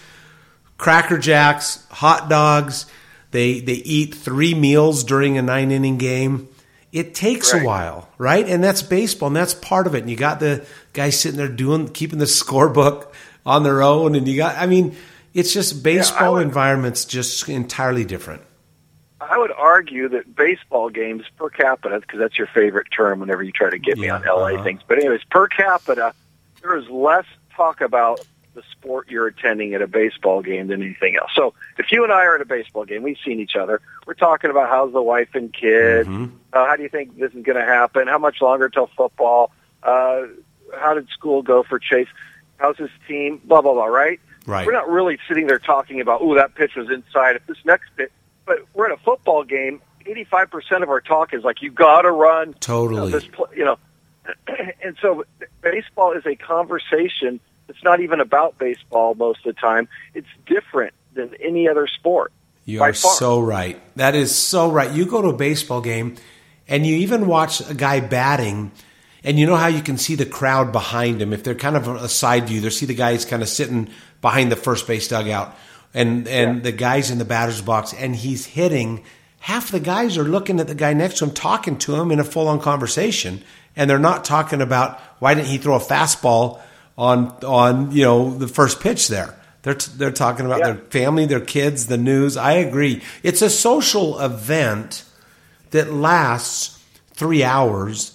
cracker 0.77 1.17
jacks, 1.17 1.83
hot 1.89 2.29
dogs. 2.29 2.85
They 3.31 3.59
they 3.59 3.73
eat 3.73 4.13
three 4.13 4.53
meals 4.53 5.03
during 5.03 5.35
a 5.39 5.41
nine 5.41 5.71
inning 5.71 5.97
game. 5.97 6.47
It 6.91 7.15
takes 7.15 7.55
a 7.55 7.63
while, 7.63 8.07
right? 8.19 8.47
And 8.47 8.63
that's 8.63 8.83
baseball, 8.83 9.29
and 9.29 9.35
that's 9.35 9.55
part 9.55 9.87
of 9.87 9.95
it. 9.95 10.01
And 10.01 10.11
you 10.11 10.15
got 10.15 10.39
the 10.39 10.63
guys 10.93 11.19
sitting 11.19 11.39
there 11.39 11.47
doing 11.47 11.87
keeping 11.87 12.19
the 12.19 12.25
scorebook 12.39 13.11
on 13.43 13.63
their 13.63 13.81
own, 13.81 14.13
and 14.13 14.27
you 14.27 14.37
got 14.37 14.55
I 14.55 14.67
mean, 14.67 14.95
it's 15.33 15.53
just 15.53 15.81
baseball 15.81 16.33
would- 16.33 16.43
environment's 16.43 17.03
just 17.03 17.49
entirely 17.49 18.05
different. 18.05 18.43
I 19.29 19.37
would 19.37 19.51
argue 19.51 20.09
that 20.09 20.35
baseball 20.35 20.89
games 20.89 21.23
per 21.37 21.49
capita, 21.49 21.99
because 21.99 22.19
that's 22.19 22.37
your 22.37 22.47
favorite 22.47 22.87
term 22.95 23.19
whenever 23.19 23.43
you 23.43 23.51
try 23.51 23.69
to 23.69 23.79
get 23.79 23.97
me 23.97 24.07
Yeah, 24.07 24.15
on 24.15 24.23
LA 24.23 24.53
uh-huh. 24.53 24.63
things. 24.63 24.81
But 24.87 24.99
anyways, 24.99 25.21
per 25.29 25.47
capita, 25.47 26.13
there 26.61 26.77
is 26.77 26.89
less 26.89 27.25
talk 27.55 27.81
about 27.81 28.25
the 28.53 28.63
sport 28.71 29.09
you're 29.09 29.27
attending 29.27 29.73
at 29.73 29.81
a 29.81 29.87
baseball 29.87 30.41
game 30.41 30.67
than 30.67 30.81
anything 30.81 31.15
else. 31.15 31.31
So 31.35 31.53
if 31.77 31.91
you 31.91 32.03
and 32.03 32.13
I 32.13 32.23
are 32.23 32.35
at 32.35 32.41
a 32.41 32.45
baseball 32.45 32.85
game, 32.85 33.03
we've 33.03 33.17
seen 33.25 33.39
each 33.39 33.55
other. 33.55 33.81
We're 34.05 34.13
talking 34.13 34.51
about 34.51 34.69
how's 34.69 34.93
the 34.93 35.01
wife 35.01 35.29
and 35.33 35.51
kid. 35.51 36.05
Mm-hmm. 36.05 36.35
Uh, 36.51 36.65
how 36.65 36.75
do 36.75 36.83
you 36.83 36.89
think 36.89 37.17
this 37.17 37.33
is 37.33 37.43
going 37.43 37.57
to 37.57 37.65
happen? 37.65 38.07
How 38.07 38.19
much 38.19 38.41
longer 38.41 38.69
till 38.69 38.87
football? 38.95 39.51
Uh, 39.81 40.23
how 40.77 40.93
did 40.93 41.09
school 41.09 41.41
go 41.41 41.63
for 41.63 41.79
Chase? 41.79 42.07
How's 42.57 42.77
his 42.77 42.91
team? 43.07 43.41
Blah 43.43 43.61
blah 43.61 43.73
blah. 43.73 43.85
Right? 43.85 44.19
Right. 44.45 44.65
We're 44.65 44.73
not 44.73 44.89
really 44.89 45.17
sitting 45.27 45.47
there 45.47 45.59
talking 45.59 46.01
about, 46.01 46.21
oh, 46.21 46.35
that 46.35 46.53
pitch 46.55 46.75
was 46.75 46.89
inside. 46.89 47.37
If 47.37 47.47
this 47.47 47.57
next 47.65 47.89
pitch, 47.95 48.11
but 48.45 48.59
we're 48.73 48.91
at 48.91 48.97
a 48.97 49.01
football 49.03 49.43
game. 49.43 49.81
Eighty-five 50.05 50.51
percent 50.51 50.83
of 50.83 50.89
our 50.89 50.99
talk 51.01 51.33
is 51.33 51.43
like, 51.43 51.61
you 51.61 51.71
got 51.71 52.01
to 52.01 52.11
run. 52.11 52.47
You 52.49 52.53
know, 52.53 52.57
Totally. 52.59 53.11
this, 53.11 53.25
pl- 53.25 53.49
you 53.55 53.63
know, 53.65 53.77
and 54.83 54.97
so 55.01 55.23
baseball 55.61 56.11
is 56.13 56.25
a 56.25 56.35
conversation. 56.35 57.39
It's 57.69 57.83
not 57.83 58.01
even 58.01 58.19
about 58.19 58.57
baseball 58.57 59.15
most 59.15 59.45
of 59.45 59.55
the 59.55 59.59
time. 59.61 59.87
It's 60.13 60.27
different 60.45 60.93
than 61.13 61.33
any 61.39 61.69
other 61.69 61.87
sport. 61.87 62.33
You 62.65 62.81
are 62.81 62.93
far. 62.93 63.15
so 63.15 63.39
right. 63.39 63.81
That 63.95 64.15
is 64.15 64.35
so 64.35 64.71
right. 64.71 64.91
You 64.91 65.05
go 65.05 65.21
to 65.21 65.29
a 65.29 65.33
baseball 65.33 65.81
game 65.81 66.15
and 66.67 66.85
you 66.85 66.97
even 66.97 67.27
watch 67.27 67.61
a 67.69 67.73
guy 67.73 67.99
batting 67.99 68.71
and 69.23 69.39
you 69.39 69.45
know 69.45 69.55
how 69.55 69.67
you 69.67 69.81
can 69.81 69.97
see 69.97 70.15
the 70.15 70.25
crowd 70.25 70.71
behind 70.71 71.21
him 71.21 71.31
if 71.33 71.43
they're 71.43 71.55
kind 71.55 71.75
of 71.77 71.87
a 71.87 72.09
side 72.09 72.47
view. 72.47 72.61
They 72.61 72.69
see 72.69 72.85
the 72.85 72.93
guy 72.93 73.13
who's 73.13 73.25
kind 73.25 73.41
of 73.41 73.49
sitting 73.49 73.89
behind 74.21 74.51
the 74.51 74.55
first 74.55 74.87
base 74.87 75.07
dugout 75.07 75.57
and 75.93 76.27
and 76.27 76.57
Yeah. 76.57 76.61
the 76.63 76.71
guys 76.71 77.11
in 77.11 77.17
the 77.17 77.25
batter's 77.25 77.61
box 77.61 77.93
and 77.93 78.15
he's 78.15 78.45
hitting. 78.45 79.03
Half 79.39 79.71
the 79.71 79.79
guys 79.79 80.17
are 80.17 80.23
looking 80.23 80.59
at 80.59 80.67
the 80.67 80.75
guy 80.75 80.93
next 80.93 81.17
to 81.17 81.25
him, 81.25 81.31
talking 81.31 81.77
to 81.79 81.95
him 81.95 82.11
in 82.11 82.19
a 82.19 82.23
full 82.23 82.47
on 82.47 82.61
conversation, 82.61 83.43
and 83.75 83.89
they're 83.89 83.99
not 83.99 84.23
talking 84.25 84.61
about 84.61 84.99
why 85.19 85.33
didn't 85.33 85.47
he 85.47 85.57
throw 85.57 85.75
a 85.75 85.79
fastball 85.79 86.59
on 86.97 87.27
on 87.45 87.91
you 87.91 88.03
know 88.03 88.37
the 88.37 88.47
first 88.47 88.79
pitch 88.79 89.07
there. 89.09 89.35
They're 89.63 89.73
t- 89.75 89.91
they're 89.97 90.11
talking 90.11 90.45
about 90.45 90.59
Yeah. 90.59 90.65
their 90.73 90.75
family, 90.89 91.25
their 91.25 91.39
kids, 91.39 91.87
the 91.87 91.97
news. 91.97 92.35
I 92.37 92.53
agree. 92.53 93.01
It's 93.23 93.41
a 93.41 93.49
social 93.49 94.19
event 94.19 95.03
that 95.71 95.91
lasts 95.93 96.77
three 97.13 97.43
hours, 97.43 98.11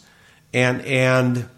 and 0.55 0.81
and 0.83 1.49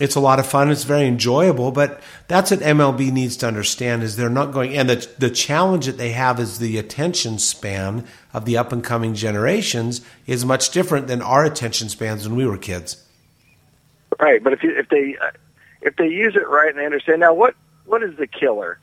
it's 0.00 0.14
a 0.14 0.20
lot 0.20 0.38
of 0.38 0.46
fun. 0.46 0.70
It's 0.70 0.84
very 0.84 1.06
enjoyable. 1.06 1.72
But 1.72 2.00
that's 2.28 2.50
what 2.50 2.60
MLB 2.60 3.10
needs 3.12 3.36
to 3.38 3.46
understand 3.46 4.02
is 4.02 4.16
they're 4.16 4.30
not 4.30 4.52
going. 4.52 4.76
And 4.76 4.88
the 4.88 5.08
the 5.18 5.30
challenge 5.30 5.86
that 5.86 5.98
they 5.98 6.12
have 6.12 6.38
is 6.38 6.58
the 6.58 6.78
attention 6.78 7.38
span 7.38 8.06
of 8.32 8.44
the 8.44 8.56
up 8.56 8.72
and 8.72 8.82
coming 8.84 9.14
generations 9.14 10.00
is 10.26 10.44
much 10.44 10.70
different 10.70 11.06
than 11.06 11.22
our 11.22 11.44
attention 11.44 11.88
spans 11.88 12.28
when 12.28 12.36
we 12.36 12.46
were 12.46 12.58
kids. 12.58 13.04
Right, 14.20 14.42
but 14.42 14.52
if 14.52 14.62
you, 14.62 14.76
if 14.76 14.88
they 14.88 15.16
uh, 15.16 15.30
if 15.80 15.96
they 15.96 16.08
use 16.08 16.34
it 16.34 16.48
right 16.48 16.70
and 16.70 16.78
they 16.78 16.86
understand 16.86 17.20
now 17.20 17.34
what 17.34 17.54
what 17.84 18.02
is 18.02 18.16
the 18.16 18.26
killer, 18.26 18.78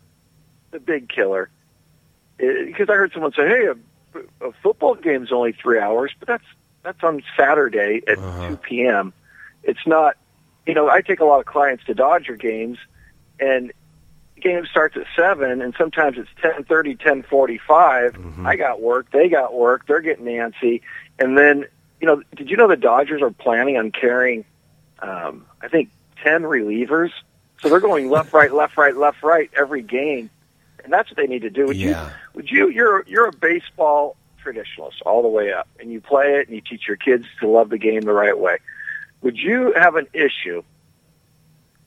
the 0.71 0.79
big 0.79 1.09
killer? 1.09 1.49
Because 2.37 2.89
I 2.89 2.93
heard 2.93 3.13
someone 3.13 3.33
say, 3.33 3.47
"Hey, 3.47 3.67
a, 3.67 4.45
a 4.47 4.51
football 4.63 4.95
game's 4.95 5.31
only 5.31 5.53
three 5.53 5.79
hours," 5.79 6.11
but 6.19 6.27
that's 6.27 6.45
that's 6.83 7.03
on 7.03 7.23
Saturday 7.37 8.01
at 8.07 8.17
two 8.17 8.57
p.m. 8.57 9.13
It's 9.63 9.85
not. 9.85 10.17
You 10.65 10.73
know, 10.73 10.89
I 10.89 11.01
take 11.01 11.19
a 11.19 11.25
lot 11.25 11.39
of 11.39 11.45
clients 11.45 11.83
to 11.85 11.93
Dodger 11.93 12.35
games, 12.35 12.77
and 13.39 13.71
the 14.35 14.41
game 14.41 14.65
starts 14.65 14.97
at 14.97 15.05
seven, 15.15 15.61
and 15.61 15.73
sometimes 15.77 16.17
it's 16.17 16.29
ten 16.41 16.63
thirty, 16.63 16.95
ten 16.95 17.23
forty-five. 17.23 18.15
I 18.45 18.55
got 18.55 18.81
work, 18.81 19.11
they 19.11 19.29
got 19.29 19.53
work, 19.53 19.85
they're 19.87 20.01
getting 20.01 20.25
antsy, 20.25 20.81
and 21.19 21.37
then 21.37 21.65
you 22.01 22.07
know, 22.07 22.21
did 22.35 22.49
you 22.49 22.57
know 22.57 22.67
the 22.67 22.75
Dodgers 22.75 23.21
are 23.21 23.31
planning 23.31 23.77
on 23.77 23.91
carrying, 23.91 24.43
um, 24.99 25.45
I 25.61 25.67
think, 25.67 25.89
ten 26.23 26.43
relievers? 26.43 27.11
So 27.61 27.69
they're 27.69 27.79
going 27.79 28.09
left, 28.09 28.33
right, 28.33 28.53
left, 28.53 28.77
right, 28.77 28.95
left, 28.95 29.23
right 29.23 29.49
every 29.55 29.81
game, 29.81 30.29
and 30.83 30.91
that's 30.91 31.09
what 31.09 31.17
they 31.17 31.27
need 31.27 31.43
to 31.43 31.49
do. 31.49 31.67
Would 31.67 31.77
Yeah. 31.77 32.05
you? 32.07 32.11
Would 32.33 32.51
you? 32.51 32.69
You're 32.69 33.03
you're 33.07 33.27
a 33.27 33.31
baseball 33.33 34.17
traditionalist 34.43 35.01
all 35.05 35.21
the 35.21 35.27
way 35.27 35.53
up, 35.53 35.67
and 35.79 35.91
you 35.91 36.01
play 36.01 36.35
it, 36.39 36.47
and 36.47 36.55
you 36.55 36.61
teach 36.61 36.87
your 36.87 36.97
kids 36.97 37.25
to 37.39 37.47
love 37.47 37.69
the 37.69 37.77
game 37.77 38.01
the 38.01 38.13
right 38.13 38.37
way. 38.37 38.57
Would 39.21 39.37
you 39.37 39.73
have 39.75 39.95
an 39.95 40.07
issue 40.13 40.63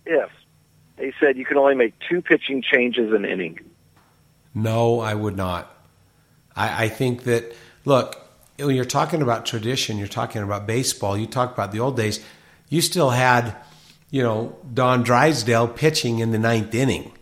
if 0.07 0.31
they 0.97 1.13
said 1.21 1.37
you 1.37 1.45
can 1.45 1.57
only 1.57 1.75
make 1.75 1.95
two 2.09 2.21
pitching 2.21 2.63
changes 2.63 3.13
an 3.13 3.25
inning? 3.25 3.61
No, 4.55 5.01
I 5.01 5.15
would 5.15 5.37
not. 5.37 5.73
I, 6.57 6.85
I 6.85 6.89
think 6.89 7.25
that 7.25 7.55
look 7.85 8.29
when 8.59 8.75
you're 8.75 8.85
talking 8.85 9.23
about 9.23 9.47
tradition, 9.47 9.99
you're 9.99 10.09
talking 10.09 10.43
about 10.43 10.67
baseball. 10.67 11.17
You 11.17 11.27
talk 11.27 11.53
about 11.53 11.73
the 11.73 11.81
old 11.81 11.97
days. 11.97 12.25
You 12.69 12.81
still 12.81 13.11
had, 13.11 13.55
you 14.11 14.23
know, 14.23 14.57
Don 14.75 15.05
Drysdale 15.05 15.69
pitching 15.69 16.19
in 16.19 16.33
the 16.33 16.39
ninth 16.39 16.75
inning. 16.75 17.13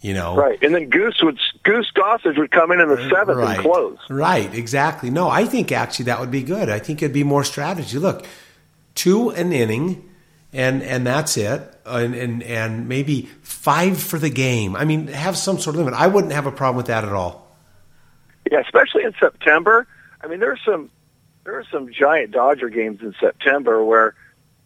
You 0.00 0.14
know, 0.14 0.34
Right, 0.34 0.58
and 0.62 0.74
then 0.74 0.88
Goose 0.88 1.20
would 1.22 1.38
Goose 1.62 1.92
Gossage 1.94 2.38
would 2.38 2.50
come 2.50 2.72
in 2.72 2.80
in 2.80 2.88
the 2.88 3.10
seventh 3.10 3.36
right. 3.36 3.56
and 3.56 3.62
close. 3.62 3.98
Right, 4.08 4.52
exactly. 4.54 5.10
No, 5.10 5.28
I 5.28 5.44
think 5.44 5.72
actually 5.72 6.06
that 6.06 6.20
would 6.20 6.30
be 6.30 6.42
good. 6.42 6.70
I 6.70 6.78
think 6.78 7.02
it'd 7.02 7.12
be 7.12 7.22
more 7.22 7.44
strategy. 7.44 7.98
Look, 7.98 8.24
two 9.00 9.30
an 9.30 9.50
inning, 9.52 10.10
and 10.52 10.82
and 10.82 11.06
that's 11.06 11.38
it, 11.38 11.62
and 11.86 12.14
and 12.14 12.42
and 12.42 12.86
maybe 12.86 13.22
five 13.42 14.00
for 14.00 14.18
the 14.18 14.28
game. 14.28 14.76
I 14.76 14.84
mean, 14.84 15.06
have 15.06 15.38
some 15.38 15.58
sort 15.58 15.76
of 15.76 15.80
limit. 15.80 15.94
I 15.94 16.06
wouldn't 16.06 16.34
have 16.34 16.46
a 16.46 16.52
problem 16.52 16.76
with 16.76 16.86
that 16.86 17.04
at 17.04 17.12
all. 17.12 17.56
Yeah, 18.50 18.60
especially 18.60 19.04
in 19.04 19.14
September. 19.18 19.86
I 20.20 20.26
mean, 20.26 20.38
there's 20.40 20.60
some 20.66 20.90
there 21.44 21.58
are 21.58 21.64
some 21.72 21.90
giant 21.90 22.32
Dodger 22.32 22.68
games 22.68 23.00
in 23.00 23.14
September 23.18 23.82
where 23.82 24.14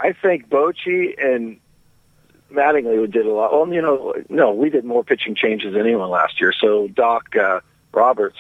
I 0.00 0.12
think 0.12 0.49
Bochy 0.49 1.14
and 1.17 1.61
Mattingly 2.53 3.11
did 3.11 3.26
a 3.26 3.33
lot. 3.33 3.53
Well, 3.53 3.73
you 3.73 3.83
know, 3.83 4.14
no, 4.29 4.53
we 4.53 4.69
did 4.69 4.85
more 4.85 5.05
pitching 5.05 5.37
changes 5.37 5.75
than 5.75 5.83
anyone 5.83 6.11
last 6.11 6.41
year. 6.41 6.53
So 6.53 6.88
Doc 6.88 7.37
uh, 7.37 7.61
Roberts, 7.93 8.37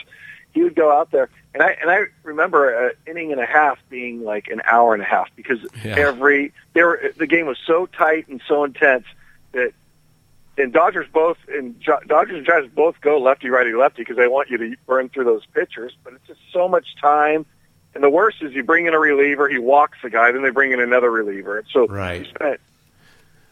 he 0.52 0.64
would 0.64 0.74
go 0.74 0.90
out 0.92 1.12
there, 1.12 1.30
and 1.54 1.62
I 1.62 1.76
and 1.80 1.90
I 1.90 2.00
remember 2.24 2.88
an 2.88 2.92
inning 3.06 3.32
and 3.32 3.40
a 3.40 3.46
half 3.46 3.78
being 3.88 4.22
like 4.24 4.48
an 4.48 4.60
hour 4.64 4.92
and 4.92 5.02
a 5.02 5.06
half 5.06 5.28
because 5.36 5.60
Yeah. 5.84 5.94
every 5.96 6.52
there 6.74 6.88
were, 6.88 7.12
the 7.16 7.26
game 7.26 7.46
was 7.46 7.58
so 7.64 7.86
tight 7.86 8.28
and 8.28 8.42
so 8.46 8.64
intense 8.64 9.04
that 9.52 9.72
and 10.58 10.72
Dodgers 10.72 11.06
both 11.12 11.38
and 11.48 11.80
Jo- 11.80 12.00
Dodgers 12.06 12.36
and 12.38 12.46
Giants 12.46 12.72
both 12.74 13.00
go 13.00 13.18
lefty, 13.18 13.48
righty, 13.48 13.72
lefty 13.72 14.02
because 14.02 14.16
they 14.16 14.28
want 14.28 14.50
you 14.50 14.58
to 14.58 14.76
burn 14.86 15.08
through 15.08 15.24
those 15.24 15.44
pitchers. 15.46 15.92
But 16.04 16.12
it's 16.14 16.26
just 16.28 16.40
so 16.52 16.68
much 16.68 16.94
time. 17.00 17.46
And 17.94 18.02
the 18.04 18.10
worst 18.10 18.42
is 18.42 18.52
you 18.52 18.62
bring 18.64 18.86
in 18.86 18.94
a 18.94 18.98
reliever, 18.98 19.48
he 19.48 19.58
walks 19.58 19.98
the 20.02 20.10
guy, 20.10 20.32
then 20.32 20.42
they 20.42 20.50
bring 20.50 20.72
in 20.72 20.80
another 20.80 21.10
reliever. 21.10 21.64
So 21.72 21.86
Right. 21.86 22.20
you 22.20 22.26
spent 22.26 22.60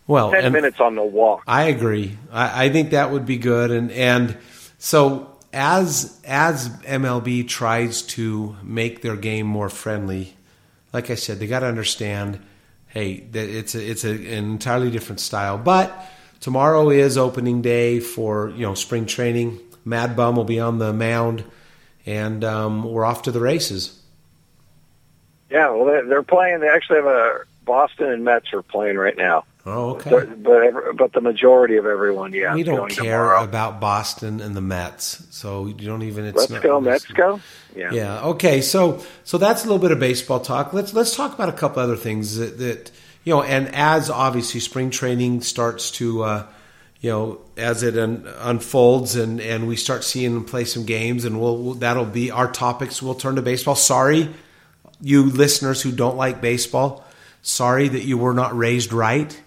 Well, 0.08 0.30
ten 0.32 0.52
minutes 0.52 0.80
on 0.80 0.94
the 0.96 1.02
walk. 1.04 1.44
I 1.46 1.64
agree. 1.64 2.18
I, 2.32 2.64
I 2.64 2.68
think 2.70 2.90
that 2.90 3.10
would 3.12 3.24
be 3.26 3.36
good, 3.36 3.70
and 3.70 3.90
and 3.92 4.36
so 4.78 5.31
as 5.52 6.20
as 6.24 6.68
MLB 6.80 7.46
tries 7.46 8.02
to 8.02 8.56
make 8.62 9.02
their 9.02 9.16
game 9.16 9.46
more 9.46 9.68
friendly, 9.68 10.36
like 10.92 11.10
I 11.10 11.14
said, 11.14 11.38
they 11.38 11.46
got 11.46 11.60
to 11.60 11.66
understand, 11.66 12.40
hey, 12.88 13.24
it's 13.32 13.74
a, 13.74 13.90
it's 13.90 14.04
a, 14.04 14.10
an 14.10 14.50
entirely 14.50 14.90
different 14.90 15.20
style. 15.20 15.58
But 15.58 15.94
tomorrow 16.40 16.90
is 16.90 17.18
opening 17.18 17.62
day 17.62 18.00
for 18.00 18.50
you 18.50 18.62
know 18.62 18.74
spring 18.74 19.06
training. 19.06 19.58
Mad 19.84 20.16
Bum 20.16 20.36
will 20.36 20.44
be 20.44 20.60
on 20.60 20.78
the 20.78 20.92
mound, 20.92 21.44
and 22.06 22.44
um, 22.44 22.84
we're 22.84 23.04
off 23.04 23.22
to 23.22 23.32
the 23.32 23.40
races. 23.40 23.98
Yeah, 25.50 25.70
well, 25.70 26.06
they're 26.08 26.22
playing. 26.22 26.60
They 26.60 26.68
actually 26.68 26.96
have 26.96 27.06
a 27.06 27.44
Boston 27.64 28.08
and 28.10 28.24
Mets 28.24 28.52
are 28.52 28.62
playing 28.62 28.96
right 28.96 29.16
now. 29.16 29.44
Oh, 29.64 29.90
okay. 29.90 30.10
But 30.10 30.42
but, 30.42 30.96
but 30.96 31.12
the 31.12 31.20
majority 31.20 31.76
of 31.76 31.86
everyone, 31.86 32.32
yeah, 32.32 32.52
we 32.54 32.64
don't 32.64 32.90
care 32.90 33.04
tomorrow. 33.04 33.44
about 33.44 33.80
Boston 33.80 34.40
and 34.40 34.56
the 34.56 34.60
Mets, 34.60 35.24
so 35.30 35.66
you 35.66 35.74
don't 35.74 36.02
even. 36.02 36.24
It's 36.24 36.36
Let's 36.36 36.50
not, 36.50 36.62
go, 36.64 36.80
Mets 36.80 37.06
go. 37.06 37.40
Yeah. 37.76 37.92
Yeah. 37.92 38.24
Okay. 38.24 38.60
So 38.60 39.00
so 39.22 39.38
that's 39.38 39.62
a 39.62 39.68
little 39.68 39.78
bit 39.78 39.92
of 39.92 40.00
baseball 40.00 40.40
talk. 40.40 40.72
Let's 40.72 40.92
let's 40.94 41.14
talk 41.14 41.32
about 41.32 41.48
a 41.48 41.52
couple 41.52 41.80
other 41.80 41.96
things 41.96 42.38
that, 42.38 42.58
that 42.58 42.90
you 43.22 43.32
know. 43.32 43.42
And 43.42 43.72
as 43.72 44.10
obviously 44.10 44.58
spring 44.58 44.90
training 44.90 45.42
starts 45.42 45.92
to, 45.92 46.24
uh, 46.24 46.46
you 47.00 47.10
know, 47.10 47.40
as 47.56 47.84
it 47.84 47.96
un, 47.96 48.28
unfolds 48.40 49.14
and 49.14 49.40
and 49.40 49.68
we 49.68 49.76
start 49.76 50.02
seeing 50.02 50.34
them 50.34 50.44
play 50.44 50.64
some 50.64 50.84
games, 50.84 51.24
and 51.24 51.40
we'll, 51.40 51.56
we'll 51.56 51.74
that'll 51.74 52.04
be 52.04 52.32
our 52.32 52.50
topics. 52.50 53.00
We'll 53.00 53.14
turn 53.14 53.36
to 53.36 53.42
baseball. 53.42 53.76
Sorry, 53.76 54.28
you 55.00 55.26
listeners 55.26 55.82
who 55.82 55.92
don't 55.92 56.16
like 56.16 56.40
baseball. 56.40 57.04
Sorry 57.42 57.88
that 57.88 58.02
you 58.04 58.16
were 58.18 58.34
not 58.34 58.56
raised 58.56 58.92
right. 58.92 59.40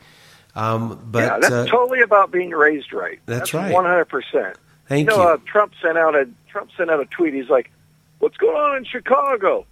Um, 0.55 1.07
but 1.11 1.23
yeah, 1.23 1.39
that's 1.39 1.53
uh, 1.53 1.65
totally 1.65 2.01
about 2.01 2.31
being 2.31 2.51
raised 2.51 2.93
right. 2.93 3.19
That's 3.25 3.53
right. 3.53 3.73
One 3.73 3.85
hundred 3.85 4.05
percent. 4.05 4.57
thank 4.87 5.09
you 5.09 5.15
know, 5.15 5.23
you. 5.23 5.29
Uh, 5.29 5.37
Trump 5.45 5.73
sent 5.81 5.97
out 5.97 6.15
a 6.15 6.29
Trump 6.49 6.69
sent 6.77 6.89
out 6.89 6.99
a 6.99 7.05
tweet. 7.05 7.33
He's 7.33 7.49
like, 7.49 7.71
"What's 8.19 8.37
going 8.37 8.55
on 8.55 8.77
in 8.77 8.85
Chicago? 8.85 9.65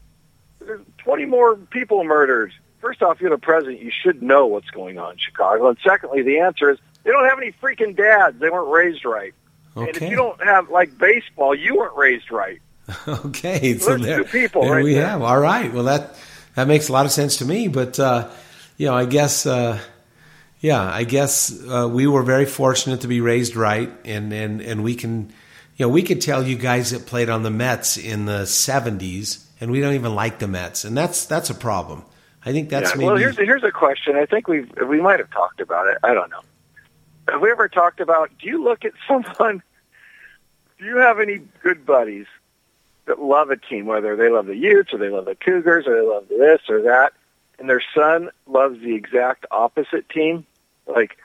There's 0.59 0.81
20 0.99 1.25
more 1.25 1.55
people 1.55 2.03
murdered." 2.03 2.53
First 2.81 3.01
off, 3.01 3.21
you're 3.21 3.29
the 3.29 3.37
president. 3.37 3.79
You 3.79 3.91
should 3.91 4.21
know 4.21 4.45
what's 4.45 4.69
going 4.69 4.97
on 4.97 5.13
in 5.13 5.17
Chicago. 5.17 5.69
And 5.69 5.77
secondly, 5.85 6.21
the 6.21 6.39
answer 6.39 6.69
is 6.69 6.79
they 7.03 7.11
don't 7.11 7.29
have 7.29 7.37
any 7.37 7.53
freaking 7.53 7.95
dads. 7.95 8.39
They 8.39 8.49
weren't 8.49 8.69
raised 8.69 9.05
right. 9.05 9.33
Okay. 9.77 9.87
And 9.87 9.97
if 9.97 10.09
you 10.09 10.17
don't 10.17 10.41
have 10.43 10.69
like 10.69 10.97
baseball, 10.97 11.55
you 11.55 11.77
weren't 11.77 11.95
raised 11.95 12.31
right. 12.31 12.59
Okay, 13.07 13.77
so 13.77 13.91
There's 13.91 14.01
there, 14.01 14.17
two 14.17 14.25
people 14.25 14.63
there 14.63 14.73
right 14.73 14.83
we 14.83 14.93
there. 14.95 15.07
have. 15.07 15.21
All 15.21 15.39
right, 15.39 15.71
well 15.71 15.85
that 15.85 16.15
that 16.55 16.67
makes 16.67 16.89
a 16.89 16.93
lot 16.93 17.05
of 17.05 17.11
sense 17.11 17.37
to 17.37 17.45
me. 17.45 17.67
But 17.67 17.99
uh, 17.99 18.29
you 18.77 18.87
know, 18.87 18.95
I 18.95 19.05
guess 19.05 19.45
uh, 19.45 19.79
yeah, 20.59 20.81
I 20.81 21.03
guess 21.03 21.53
uh, 21.67 21.89
we 21.91 22.07
were 22.07 22.23
very 22.23 22.45
fortunate 22.45 23.01
to 23.01 23.07
be 23.07 23.21
raised 23.21 23.55
right, 23.55 23.91
and 24.05 24.31
and 24.33 24.61
and 24.61 24.83
we 24.83 24.95
can, 24.95 25.33
you 25.77 25.85
know, 25.85 25.89
we 25.89 26.03
could 26.03 26.21
tell 26.21 26.43
you 26.43 26.55
guys 26.55 26.91
that 26.91 27.05
played 27.05 27.29
on 27.29 27.43
the 27.43 27.51
Mets 27.51 27.97
in 27.97 28.25
the 28.25 28.43
'70s, 28.43 29.45
and 29.59 29.71
we 29.71 29.81
don't 29.81 29.95
even 29.95 30.15
like 30.15 30.39
the 30.39 30.47
Mets, 30.47 30.85
and 30.85 30.95
that's 30.97 31.25
that's 31.25 31.49
a 31.49 31.55
problem. 31.55 32.03
I 32.45 32.51
think 32.51 32.69
that's 32.69 32.91
yeah. 32.91 32.95
maybe 32.95 33.07
Well, 33.07 33.17
here's 33.17 33.37
here's 33.37 33.63
a 33.63 33.71
question. 33.71 34.15
I 34.15 34.25
think 34.25 34.47
we 34.47 34.61
we 34.87 35.01
might 35.01 35.19
have 35.19 35.31
talked 35.31 35.61
about 35.61 35.87
it. 35.87 35.97
I 36.03 36.13
don't 36.13 36.29
know. 36.29 36.41
Have 37.29 37.41
we 37.41 37.51
ever 37.51 37.69
talked 37.69 37.99
about? 37.99 38.31
Do 38.39 38.47
you 38.47 38.63
look 38.63 38.85
at 38.85 38.93
someone? 39.07 39.63
Do 40.77 40.85
you 40.85 40.97
have 40.97 41.19
any 41.19 41.41
good 41.61 41.85
buddies 41.85 42.27
that 43.05 43.19
love 43.19 43.49
a 43.49 43.57
team, 43.57 43.85
whether 43.85 44.15
they 44.15 44.29
love 44.29 44.45
the 44.45 44.55
Utes 44.55 44.93
or 44.93 44.97
they 44.97 45.09
love 45.09 45.25
the 45.25 45.35
Cougars 45.35 45.85
or 45.87 45.95
they 45.95 46.07
love 46.07 46.27
this 46.29 46.61
or 46.69 46.83
that, 46.83 47.13
and 47.59 47.69
their 47.69 47.83
son 47.93 48.29
loves 48.47 48.79
the 48.79 48.95
exact 48.95 49.45
opposite 49.51 50.07
team? 50.09 50.45
Like 50.87 51.17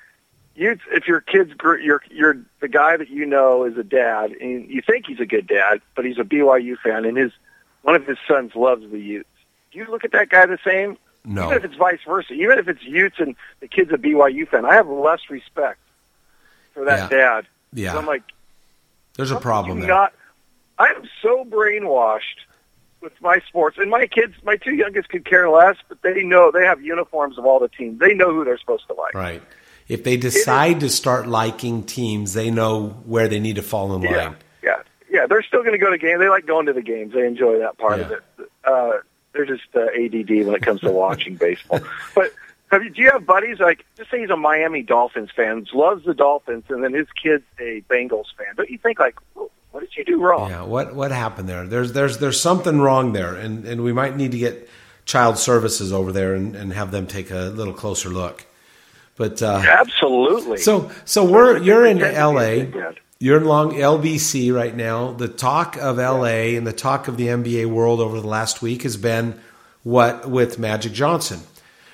you, 0.55 0.79
if 0.93 1.07
your 1.07 1.21
kids, 1.21 1.53
gr- 1.55 1.79
you're 1.79 2.03
you're 2.11 2.39
the 2.61 2.69
guy 2.69 2.97
that 2.97 3.11
you 3.11 3.27
know 3.27 3.65
is 3.65 3.77
a 3.77 3.85
dad, 3.85 4.33
and 4.33 4.69
you 4.69 4.83
think 4.83 5.07
he's 5.07 5.21
a 5.21 5.27
good 5.27 5.47
dad, 5.47 5.81
but 5.95 6.05
he's 6.05 6.19
a 6.19 6.25
BYU 6.25 6.77
fan, 6.79 7.05
and 7.05 7.17
his 7.17 7.33
one 7.83 7.95
of 7.95 8.07
his 8.07 8.19
sons 8.27 8.55
loves 8.55 8.91
the 8.91 8.99
Utes. 8.99 9.29
Do 9.73 9.79
you 9.79 9.87
look 9.87 10.05
at 10.05 10.13
that 10.13 10.29
guy 10.29 10.47
the 10.47 10.59
same? 10.65 10.99
no. 11.25 11.47
Even 11.47 11.59
if 11.59 11.65
it's 11.65 11.77
vice 11.77 12.01
versa, 12.07 12.33
even 12.33 12.59
if 12.59 12.69
it's 12.69 12.83
Utes 12.83 13.17
and 13.19 13.37
the 13.61 13.69
kid's 13.69 13.93
a 13.93 13.99
BYU 13.99 14.49
fan, 14.49 14.65
I 14.65 14.75
have 14.75 14.89
less 14.89 15.21
respect 15.29 15.79
for 16.73 16.85
that 16.87 17.11
dad. 17.11 17.47
Yeah, 17.73 17.97
I'm 17.97 18.07
like, 18.07 18.23
there's 19.15 19.31
a 19.31 19.41
problem 19.41 19.81
there. 19.81 19.89
Not, 19.89 20.15
I 20.79 20.87
am 20.89 21.09
so 21.23 21.45
brainwashed 21.45 22.23
with 23.01 23.13
my 23.21 23.41
sports, 23.47 23.79
and 23.79 23.91
my 23.91 24.07
kids, 24.07 24.35
my 24.43 24.57
two 24.57 24.75
youngest, 24.75 25.09
could 25.09 25.25
care 25.25 25.49
less, 25.49 25.77
but 25.89 26.03
they 26.03 26.23
know 26.23 26.51
they 26.51 26.65
have 26.65 26.83
uniforms 26.83 27.39
of 27.39 27.47
all 27.47 27.59
the 27.61 27.69
teams. 27.69 27.99
They 28.01 28.15
know 28.15 28.33
who 28.33 28.45
they're 28.45 28.59
supposed 28.59 28.87
to 28.89 28.95
like. 28.95 29.15
Right. 29.15 29.43
If 29.89 30.05
they 30.05 30.17
decide 30.17 30.81
to 30.81 30.91
start 30.91 31.27
liking 31.27 31.85
teams, 31.85 32.35
they 32.35 32.51
know 32.51 32.89
where 33.07 33.29
they 33.29 33.41
need 33.41 33.57
to 33.57 33.63
fall 33.63 33.95
in 33.95 34.03
line. 34.03 34.13
Yeah, 34.13 34.35
yeah, 34.63 34.83
yeah. 35.09 35.27
They're 35.27 35.43
still 35.43 35.61
going 35.61 35.73
to 35.73 35.79
go 35.79 35.91
to 35.91 35.97
games. 35.97 36.21
They 36.21 36.29
like 36.29 36.47
going 36.47 36.67
to 36.67 36.75
the 36.75 36.83
games. 36.83 37.15
They 37.15 37.27
enjoy 37.27 37.61
that 37.61 37.79
part 37.79 38.01
of 38.01 38.11
it. 38.11 38.23
Uh, 38.65 38.99
they're 39.33 39.47
just 39.47 39.69
uh, 39.75 39.81
ADD 39.81 40.47
when 40.47 40.55
it 40.55 40.63
comes 40.63 40.81
to 40.83 40.91
watching 40.91 41.37
baseball. 41.41 41.81
But 42.15 42.35
have 42.71 42.85
you, 42.85 42.91
do 42.91 43.01
you 43.01 43.11
have 43.11 43.25
buddies 43.25 43.61
like 43.61 43.87
just 43.97 44.11
say 44.11 44.21
he's 44.21 44.31
a 44.31 44.37
Miami 44.37 44.83
Dolphins 44.83 45.31
fan, 45.35 45.67
loves 45.73 46.05
the 46.05 46.13
Dolphins, 46.13 46.65
and 46.69 46.85
then 46.85 46.93
his 46.93 47.07
kid's 47.21 47.45
a 47.59 47.83
Bengals 47.89 48.27
fan? 48.37 48.55
Don't 48.57 48.69
you 48.69 48.77
think 48.79 48.99
like, 48.99 49.17
"Well, 49.35 49.51
what 49.71 49.81
did 49.81 49.97
you 49.97 50.05
do 50.05 50.21
wrong? 50.21 50.51
Yeah, 50.51 50.63
what 50.63 50.95
what 50.95 51.11
happened 51.11 51.49
there? 51.49 51.67
There's 51.67 51.93
there's 51.93 52.19
there's 52.19 52.41
something 52.41 52.81
wrong 52.81 53.13
there, 53.13 53.35
and 53.35 53.65
and 53.65 53.83
we 53.83 53.93
might 53.93 54.17
need 54.17 54.33
to 54.33 54.39
get 54.39 54.69
child 55.05 55.39
services 55.39 55.93
over 55.93 56.13
there 56.13 56.35
and, 56.35 56.55
and 56.55 56.73
have 56.73 56.91
them 56.91 57.07
take 57.07 57.31
a 57.31 57.51
little 57.55 57.75
closer 57.75 58.11
look. 58.11 58.47
But 59.17 59.43
uh, 59.43 59.63
Absolutely. 59.65 60.59
so 60.59 60.91
so 61.05 61.25
we're 61.25 61.59
you're 61.59 61.85
in 61.87 61.99
Pretend 61.99 62.15
to 62.15 62.21
be 62.39 62.77
a 62.77 62.83
L.A. 62.85 62.95
You're 63.21 63.39
in 63.39 63.47
Long 63.47 63.73
LBC 63.73 64.55
right 64.55 64.75
now. 64.75 65.11
The 65.11 65.27
talk 65.27 65.77
of 65.77 65.97
LA 65.99 66.55
and 66.57 66.65
the 66.65 66.73
talk 66.73 67.09
of 67.09 67.17
the 67.17 67.27
NBA 67.27 67.67
world 67.67 67.99
over 67.99 68.21
the 68.21 68.29
last 68.29 68.63
week 68.63 68.85
has 68.85 68.97
been 68.97 69.41
what 69.83 70.31
with 70.31 70.61
Magic 70.61 70.93
Johnson. 70.93 71.41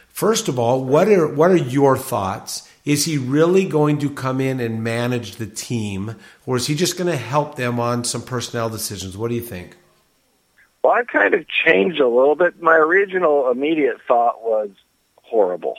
First 0.09 0.49
of 0.49 0.59
all, 0.59 0.85
what 0.85 1.09
are 1.09 1.27
what 1.27 1.51
are 1.51 1.57
your 1.57 1.97
thoughts? 1.97 2.71
Is 2.85 3.07
he 3.07 3.17
really 3.17 3.65
going 3.65 3.99
to 3.99 4.11
come 4.11 4.41
in 4.41 4.61
and 4.61 4.85
manage 4.85 5.37
the 5.37 5.47
team, 5.47 6.17
or 6.45 6.57
is 6.57 6.67
he 6.67 6.75
just 6.75 6.99
going 6.99 7.11
to 7.11 7.17
help 7.17 7.57
them 7.57 7.81
on 7.81 8.05
some 8.05 8.23
personnel 8.23 8.69
decisions? 8.69 9.17
What 9.17 9.29
do 9.29 9.35
you 9.35 9.41
think? 9.41 9.77
Well, 10.83 10.93
I've 10.93 11.07
kind 11.07 11.33
of 11.33 11.47
changed 11.49 11.99
a 11.99 12.09
little 12.09 12.35
bit. 12.35 12.61
My 12.61 12.77
original 12.77 13.51
immediate 13.51 13.97
thought 14.07 14.43
was 14.43 14.69
horrible. 15.23 15.77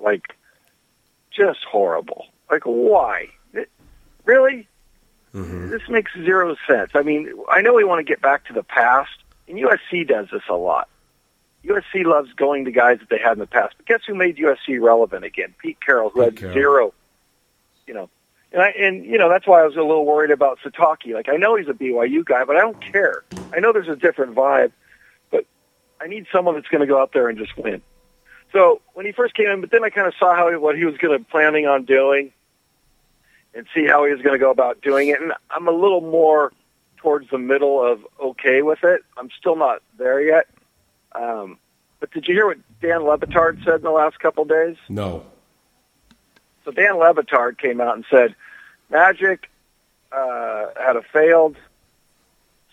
Like, 0.00 0.34
just 1.30 1.62
horrible. 1.62 2.26
Like, 2.50 2.64
why? 2.64 3.28
It, 3.54 3.70
really? 4.24 4.66
Mm-hmm. 5.32 5.70
This 5.70 5.82
makes 5.88 6.12
zero 6.14 6.56
sense. 6.66 6.90
I 6.94 7.02
mean, 7.02 7.32
I 7.48 7.62
know 7.62 7.72
we 7.72 7.84
want 7.84 8.00
to 8.00 8.10
get 8.10 8.20
back 8.20 8.46
to 8.46 8.52
the 8.52 8.64
past, 8.64 9.12
and 9.46 9.56
USC 9.58 10.08
does 10.08 10.26
this 10.32 10.42
a 10.50 10.56
lot. 10.56 10.88
USC 11.64 12.04
loves 12.04 12.32
going 12.34 12.64
to 12.64 12.72
guys 12.72 12.98
that 12.98 13.08
they 13.08 13.18
had 13.18 13.32
in 13.32 13.38
the 13.38 13.46
past. 13.46 13.74
But 13.76 13.86
guess 13.86 14.00
who 14.06 14.14
made 14.14 14.36
USC 14.36 14.80
relevant 14.80 15.24
again? 15.24 15.54
Pete 15.58 15.78
Carroll, 15.80 16.10
who 16.10 16.20
Pete 16.20 16.32
had 16.32 16.38
Carroll. 16.38 16.54
zero, 16.54 16.94
you 17.86 17.94
know. 17.94 18.10
And 18.52 18.60
I 18.60 18.68
and 18.70 19.04
you 19.04 19.16
know 19.16 19.30
that's 19.30 19.46
why 19.46 19.62
I 19.62 19.64
was 19.64 19.76
a 19.76 19.82
little 19.82 20.04
worried 20.04 20.30
about 20.30 20.58
Sitake. 20.64 21.14
Like 21.14 21.28
I 21.28 21.36
know 21.36 21.56
he's 21.56 21.68
a 21.68 21.72
BYU 21.72 22.24
guy, 22.24 22.44
but 22.44 22.56
I 22.56 22.60
don't 22.60 22.80
care. 22.80 23.22
I 23.54 23.60
know 23.60 23.72
there's 23.72 23.88
a 23.88 23.96
different 23.96 24.34
vibe, 24.34 24.72
but 25.30 25.46
I 26.00 26.06
need 26.06 26.26
someone 26.30 26.54
that's 26.56 26.68
going 26.68 26.82
to 26.82 26.86
go 26.86 27.00
out 27.00 27.12
there 27.14 27.28
and 27.28 27.38
just 27.38 27.56
win. 27.56 27.80
So 28.52 28.82
when 28.92 29.06
he 29.06 29.12
first 29.12 29.34
came 29.34 29.46
in, 29.46 29.62
but 29.62 29.70
then 29.70 29.82
I 29.82 29.88
kind 29.88 30.06
of 30.06 30.14
saw 30.18 30.34
how 30.34 30.58
what 30.58 30.76
he 30.76 30.84
was 30.84 30.98
going 30.98 31.18
to 31.18 31.24
planning 31.24 31.66
on 31.66 31.84
doing, 31.84 32.32
and 33.54 33.66
see 33.74 33.86
how 33.86 34.04
he 34.04 34.12
was 34.12 34.20
going 34.20 34.34
to 34.34 34.38
go 34.38 34.50
about 34.50 34.82
doing 34.82 35.08
it. 35.08 35.20
And 35.20 35.32
I'm 35.50 35.68
a 35.68 35.72
little 35.72 36.00
more 36.00 36.52
towards 36.98 37.30
the 37.30 37.38
middle 37.38 37.84
of 37.84 38.00
okay 38.20 38.62
with 38.62 38.84
it. 38.84 39.02
I'm 39.16 39.30
still 39.38 39.56
not 39.56 39.82
there 39.98 40.20
yet. 40.20 40.46
Um, 41.14 41.58
but 42.00 42.10
did 42.10 42.26
you 42.26 42.34
hear 42.34 42.46
what 42.46 42.58
Dan 42.80 43.04
Le 43.04 43.18
Batard 43.18 43.64
said 43.64 43.76
in 43.76 43.82
the 43.82 43.90
last 43.90 44.18
couple 44.18 44.42
of 44.42 44.48
days? 44.48 44.76
No. 44.88 45.24
So 46.64 46.70
Dan 46.70 46.98
Le 46.98 47.14
Batard 47.14 47.58
came 47.58 47.80
out 47.80 47.96
and 47.96 48.04
said 48.10 48.34
Magic 48.90 49.48
uh, 50.12 50.66
had 50.76 50.96
a 50.96 51.02
failed 51.12 51.56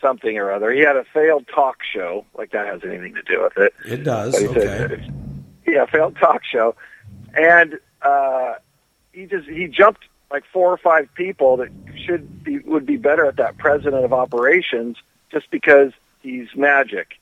something 0.01 0.37
or 0.37 0.51
other. 0.51 0.71
He 0.71 0.81
had 0.81 0.95
a 0.95 1.05
failed 1.13 1.47
talk 1.53 1.77
show. 1.93 2.25
Like 2.37 2.51
that 2.51 2.67
has 2.67 2.81
anything 2.83 3.15
to 3.15 3.23
do 3.23 3.41
with 3.41 3.57
it. 3.57 3.73
It 3.85 4.03
does. 4.03 4.35
okay. 4.35 4.59
Said, 4.59 5.13
yeah, 5.65 5.85
failed 5.85 6.15
talk 6.17 6.43
show, 6.43 6.75
and 7.35 7.79
uh, 8.01 8.55
he 9.13 9.25
just 9.25 9.47
he 9.47 9.67
jumped 9.67 10.05
like 10.31 10.43
four 10.51 10.71
or 10.71 10.77
five 10.77 11.09
people 11.15 11.57
that 11.57 11.69
should 12.05 12.43
be 12.43 12.59
would 12.59 12.85
be 12.85 12.97
better 12.97 13.25
at 13.25 13.37
that 13.37 13.57
president 13.57 14.03
of 14.05 14.13
operations 14.13 14.97
just 15.31 15.49
because 15.51 15.91
he's 16.21 16.47
Magic. 16.55 17.19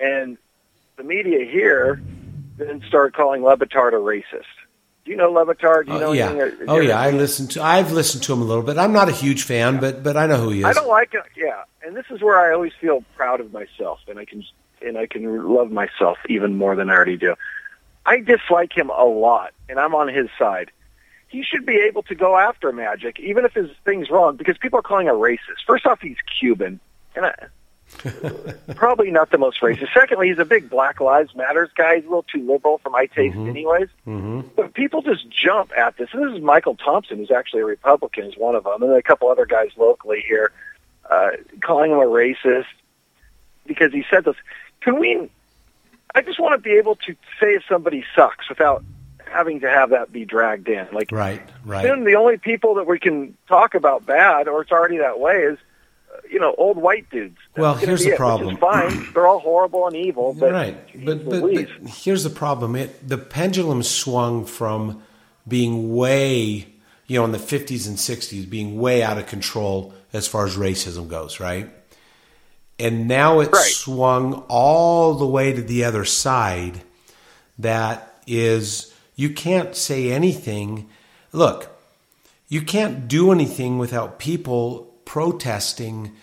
And 0.00 0.38
the 0.96 1.04
media 1.04 1.44
here 1.44 2.02
then 2.56 2.82
started 2.86 3.14
calling 3.14 3.42
Le 3.42 3.56
Batard 3.56 3.92
a 3.92 3.96
racist. 3.96 4.44
Do 5.04 5.12
you 5.12 5.16
know 5.16 5.30
Le 5.30 5.46
Batard? 5.46 5.86
Do 5.86 5.92
you 5.94 5.98
know 5.98 6.10
uh, 6.10 6.12
yeah. 6.12 6.30
Anything? 6.30 6.68
Oh 6.68 6.80
yeah, 6.80 7.00
I 7.00 7.10
listened 7.10 7.52
to. 7.52 7.62
I've 7.62 7.92
listened 7.92 8.22
to 8.24 8.32
him 8.32 8.42
a 8.42 8.44
little 8.44 8.62
bit. 8.62 8.76
I'm 8.76 8.92
not 8.92 9.08
a 9.08 9.12
huge 9.12 9.44
fan, 9.44 9.80
but 9.80 10.02
but 10.02 10.16
I 10.16 10.26
know 10.26 10.36
who 10.36 10.50
he 10.50 10.60
is. 10.60 10.66
I 10.66 10.72
don't 10.74 10.88
like 10.88 11.14
it. 11.14 11.22
Yeah, 11.36 11.62
and 11.82 11.96
this 11.96 12.04
is 12.10 12.20
where 12.20 12.38
I 12.38 12.52
always 12.52 12.72
feel 12.78 13.02
proud 13.16 13.40
of 13.40 13.52
myself, 13.52 14.00
and 14.06 14.18
I 14.18 14.24
can 14.24 14.44
and 14.82 14.98
I 14.98 15.06
can 15.06 15.48
love 15.48 15.70
myself 15.70 16.18
even 16.28 16.56
more 16.56 16.76
than 16.76 16.90
I 16.90 16.94
already 16.94 17.16
do. 17.16 17.36
I 18.04 18.20
dislike 18.20 18.76
him 18.76 18.90
a 18.90 19.04
lot, 19.04 19.52
and 19.68 19.78
I'm 19.78 19.94
on 19.94 20.08
his 20.08 20.28
side. 20.38 20.70
He 21.28 21.42
should 21.42 21.66
be 21.66 21.76
able 21.76 22.02
to 22.04 22.14
go 22.14 22.38
after 22.38 22.72
Magic, 22.72 23.18
even 23.20 23.44
if 23.44 23.52
his 23.52 23.70
thing's 23.84 24.08
wrong, 24.08 24.36
because 24.36 24.56
people 24.56 24.78
are 24.78 24.82
calling 24.82 25.08
him 25.08 25.14
a 25.14 25.18
racist. 25.18 25.64
First 25.66 25.86
off, 25.86 26.00
he's 26.00 26.16
Cuban, 26.38 26.80
and 27.14 27.26
I, 27.26 27.34
Probably 28.76 29.10
not 29.10 29.30
the 29.30 29.38
most 29.38 29.60
racist. 29.60 29.92
Secondly, 29.92 30.28
he's 30.28 30.38
a 30.38 30.44
big 30.44 30.70
Black 30.70 31.00
Lives 31.00 31.34
Matters 31.34 31.70
guy. 31.74 31.96
He's 31.96 32.04
a 32.04 32.08
little 32.08 32.24
too 32.24 32.46
liberal 32.46 32.78
for 32.78 32.90
my 32.90 33.06
taste, 33.06 33.36
mm-hmm. 33.36 33.48
anyways. 33.48 33.88
Mm-hmm. 34.06 34.40
But 34.56 34.74
people 34.74 35.02
just 35.02 35.28
jump 35.30 35.72
at 35.76 35.96
this. 35.96 36.10
And 36.12 36.22
this 36.22 36.36
is 36.36 36.42
Michael 36.42 36.76
Thompson, 36.76 37.18
who's 37.18 37.30
actually 37.30 37.62
a 37.62 37.66
Republican, 37.66 38.24
is 38.24 38.36
one 38.36 38.54
of 38.54 38.64
them, 38.64 38.82
and 38.82 38.92
then 38.92 38.98
a 38.98 39.02
couple 39.02 39.28
other 39.28 39.46
guys 39.46 39.70
locally 39.76 40.24
here, 40.26 40.52
uh, 41.10 41.30
calling 41.60 41.90
him 41.90 41.98
a 41.98 42.02
racist 42.02 42.66
because 43.66 43.92
he 43.92 44.04
said 44.10 44.24
this. 44.24 44.36
Can 44.80 44.98
we? 44.98 45.28
I 46.14 46.22
just 46.22 46.40
want 46.40 46.54
to 46.54 46.58
be 46.58 46.76
able 46.76 46.96
to 46.96 47.12
say 47.40 47.54
if 47.54 47.62
somebody 47.68 48.04
sucks 48.14 48.48
without 48.48 48.84
having 49.30 49.60
to 49.60 49.68
have 49.68 49.90
that 49.90 50.12
be 50.12 50.24
dragged 50.24 50.68
in. 50.68 50.86
Like, 50.92 51.12
right, 51.12 51.42
right. 51.64 51.82
Then 51.82 52.04
the 52.04 52.14
only 52.14 52.38
people 52.38 52.74
that 52.74 52.86
we 52.86 52.98
can 52.98 53.36
talk 53.46 53.74
about 53.74 54.06
bad, 54.06 54.48
or 54.48 54.62
it's 54.62 54.72
already 54.72 54.98
that 54.98 55.20
way, 55.20 55.42
is 55.42 55.58
you 56.30 56.38
know, 56.38 56.54
old 56.58 56.76
white 56.76 57.08
dudes. 57.10 57.36
That's 57.54 57.62
well, 57.62 57.74
here's 57.74 58.04
the 58.04 58.10
it, 58.10 58.16
problem. 58.16 58.56
fine. 58.56 59.08
They're 59.12 59.26
all 59.26 59.40
horrible 59.40 59.86
and 59.86 59.96
evil. 59.96 60.34
But 60.34 60.52
right. 60.52 61.04
But, 61.04 61.28
but, 61.28 61.40
but, 61.40 61.68
here's 61.88 62.24
the 62.24 62.30
problem. 62.30 62.76
It 62.76 63.08
the 63.08 63.18
pendulum 63.18 63.82
swung 63.82 64.44
from 64.44 65.02
being 65.46 65.94
way, 65.94 66.68
you 67.06 67.18
know, 67.18 67.24
in 67.24 67.32
the 67.32 67.38
50s 67.38 67.88
and 67.88 67.96
60s, 67.96 68.48
being 68.48 68.78
way 68.78 69.02
out 69.02 69.18
of 69.18 69.26
control 69.26 69.94
as 70.12 70.28
far 70.28 70.46
as 70.46 70.56
racism 70.56 71.08
goes, 71.08 71.40
right? 71.40 71.70
And 72.78 73.08
now 73.08 73.40
it's 73.40 73.52
right. 73.52 73.64
swung 73.64 74.44
all 74.48 75.14
the 75.14 75.26
way 75.26 75.52
to 75.52 75.62
the 75.62 75.84
other 75.84 76.04
side. 76.04 76.82
That 77.58 78.22
is, 78.26 78.94
you 79.16 79.30
can't 79.30 79.74
say 79.74 80.12
anything. 80.12 80.88
Look, 81.32 81.76
you 82.48 82.62
can't 82.62 83.08
do 83.08 83.32
anything 83.32 83.78
without 83.78 84.18
people 84.18 84.87
protesting 85.08 86.14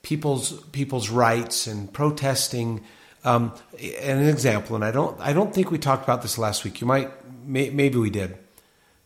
people's 0.00 0.64
people's 0.72 1.10
rights 1.10 1.66
and 1.66 1.92
protesting. 1.92 2.82
Um, 3.22 3.52
an 3.78 4.26
example, 4.26 4.74
and 4.74 4.84
I 4.84 4.90
don't 4.90 5.20
I 5.20 5.34
don't 5.34 5.54
think 5.54 5.70
we 5.70 5.76
talked 5.76 6.02
about 6.02 6.22
this 6.22 6.38
last 6.38 6.64
week. 6.64 6.80
You 6.80 6.86
might 6.86 7.10
may, 7.46 7.68
maybe 7.68 7.98
we 7.98 8.08
did. 8.08 8.38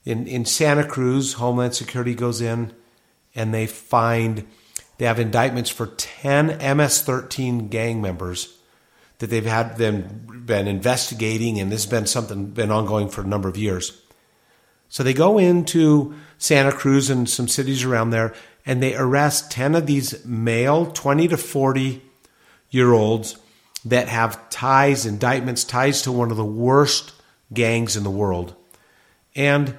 In 0.05 0.29
in 0.29 0.44
Santa 0.44 0.87
Cruz, 0.87 1.33
Homeland 1.35 1.75
Security 1.75 2.14
goes 2.14 2.40
in 2.40 2.73
and 3.35 3.53
they 3.53 3.66
find 3.66 4.47
they 4.99 5.07
have 5.07 5.18
indictments 5.18 5.68
for 5.68 5.88
10 5.88 6.47
MS-13 6.47 7.68
gang 7.68 8.01
members 8.01 8.57
that 9.18 9.31
they've 9.31 9.44
had 9.44 9.79
them 9.79 10.42
been 10.47 10.68
investigating, 10.68 11.59
and 11.59 11.73
this 11.73 11.83
has 11.83 11.90
been 11.90 12.07
something 12.07 12.47
been 12.47 12.70
ongoing 12.70 13.09
for 13.09 13.23
a 13.23 13.27
number 13.27 13.49
of 13.49 13.57
years. 13.57 14.01
So 14.88 15.03
they 15.03 15.12
go 15.12 15.38
into 15.38 16.14
Santa 16.38 16.70
Cruz 16.70 17.11
and 17.11 17.29
some 17.29 17.49
cities 17.49 17.83
around 17.83 18.11
there, 18.11 18.33
and 18.66 18.83
they 18.83 18.94
arrest 18.94 19.50
10 19.50 19.74
of 19.74 19.87
these 19.87 20.24
male 20.24 20.87
20 20.87 21.29
to 21.29 21.37
40 21.37 22.03
year 22.70 22.92
olds 22.92 23.37
that 23.85 24.09
have 24.09 24.48
ties, 24.50 25.05
indictments, 25.07 25.64
ties 25.64 26.03
to 26.03 26.12
one 26.12 26.31
of 26.31 26.37
the 26.37 26.44
worst 26.44 27.12
gangs 27.53 27.96
in 27.96 28.03
the 28.03 28.11
world. 28.11 28.55
And 29.37 29.77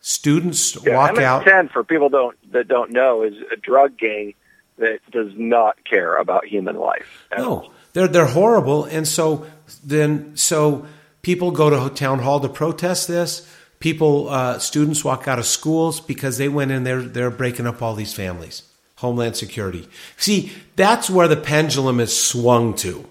students 0.00 0.76
yeah, 0.84 0.94
walk 0.94 1.14
MS-10, 1.14 1.22
out. 1.24 1.44
10 1.44 1.68
for 1.68 1.84
people 1.84 2.08
don't 2.08 2.36
that 2.52 2.68
don't 2.68 2.92
know 2.92 3.22
is 3.22 3.34
a 3.52 3.56
drug 3.56 3.96
gang 3.96 4.34
that 4.78 5.00
does 5.10 5.32
not 5.36 5.82
care 5.84 6.16
about 6.16 6.46
human 6.46 6.76
life. 6.76 7.26
No, 7.36 7.72
they're 7.92 8.08
they're 8.08 8.26
horrible, 8.26 8.84
and 8.84 9.08
so 9.08 9.46
then 9.82 10.36
so 10.36 10.86
people 11.22 11.50
go 11.50 11.70
to 11.70 11.94
town 11.94 12.18
hall 12.18 12.40
to 12.40 12.48
protest 12.48 13.08
this 13.08 13.50
people, 13.78 14.28
uh, 14.28 14.58
students 14.58 15.04
walk 15.04 15.28
out 15.28 15.38
of 15.38 15.46
schools 15.46 16.00
because 16.00 16.38
they 16.38 16.48
went 16.48 16.70
in 16.70 16.84
there, 16.84 17.02
they're 17.02 17.30
breaking 17.30 17.66
up 17.66 17.82
all 17.82 17.94
these 17.94 18.12
families. 18.12 18.62
Homeland 18.96 19.36
Security. 19.36 19.88
See, 20.16 20.52
that's 20.74 21.10
where 21.10 21.28
the 21.28 21.36
pendulum 21.36 22.00
is 22.00 22.18
swung 22.18 22.74
to. 22.76 23.08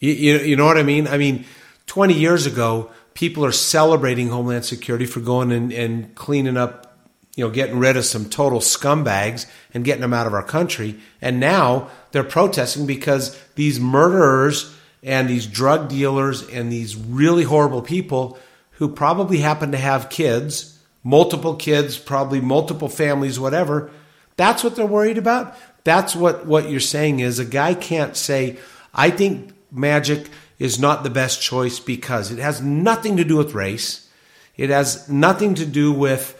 You, 0.00 0.12
you, 0.12 0.38
you 0.38 0.56
know 0.56 0.64
what 0.64 0.78
I 0.78 0.82
mean? 0.82 1.06
I 1.06 1.18
mean, 1.18 1.44
20 1.86 2.14
years 2.14 2.46
ago, 2.46 2.90
people 3.14 3.44
are 3.44 3.52
celebrating 3.52 4.28
Homeland 4.28 4.64
Security 4.64 5.06
for 5.06 5.20
going 5.20 5.52
and, 5.52 5.72
and 5.72 6.14
cleaning 6.14 6.56
up, 6.56 6.98
you 7.36 7.44
know, 7.44 7.50
getting 7.50 7.78
rid 7.78 7.96
of 7.96 8.04
some 8.04 8.28
total 8.28 8.58
scumbags 8.58 9.46
and 9.72 9.84
getting 9.84 10.00
them 10.00 10.14
out 10.14 10.26
of 10.26 10.34
our 10.34 10.42
country. 10.42 10.98
And 11.22 11.38
now 11.38 11.90
they're 12.10 12.24
protesting 12.24 12.86
because 12.86 13.40
these 13.54 13.78
murderers 13.78 14.74
and 15.02 15.28
these 15.28 15.46
drug 15.46 15.88
dealers 15.88 16.46
and 16.48 16.72
these 16.72 16.96
really 16.96 17.44
horrible 17.44 17.82
people 17.82 18.36
who 18.80 18.88
probably 18.88 19.38
happen 19.38 19.70
to 19.72 19.78
have 19.78 20.08
kids, 20.08 20.78
multiple 21.04 21.54
kids, 21.54 21.98
probably 21.98 22.40
multiple 22.40 22.88
families, 22.88 23.38
whatever. 23.38 23.90
That's 24.36 24.64
what 24.64 24.74
they're 24.74 24.86
worried 24.86 25.18
about. 25.18 25.54
That's 25.84 26.16
what, 26.16 26.46
what 26.46 26.70
you're 26.70 26.80
saying 26.80 27.20
is 27.20 27.38
a 27.38 27.44
guy 27.44 27.74
can't 27.74 28.16
say, 28.16 28.58
I 28.94 29.10
think 29.10 29.52
magic 29.70 30.30
is 30.58 30.78
not 30.78 31.02
the 31.02 31.10
best 31.10 31.42
choice 31.42 31.78
because 31.78 32.32
it 32.32 32.38
has 32.38 32.62
nothing 32.62 33.18
to 33.18 33.24
do 33.24 33.36
with 33.36 33.52
race. 33.52 34.08
It 34.56 34.70
has 34.70 35.10
nothing 35.10 35.54
to 35.56 35.66
do 35.66 35.92
with 35.92 36.38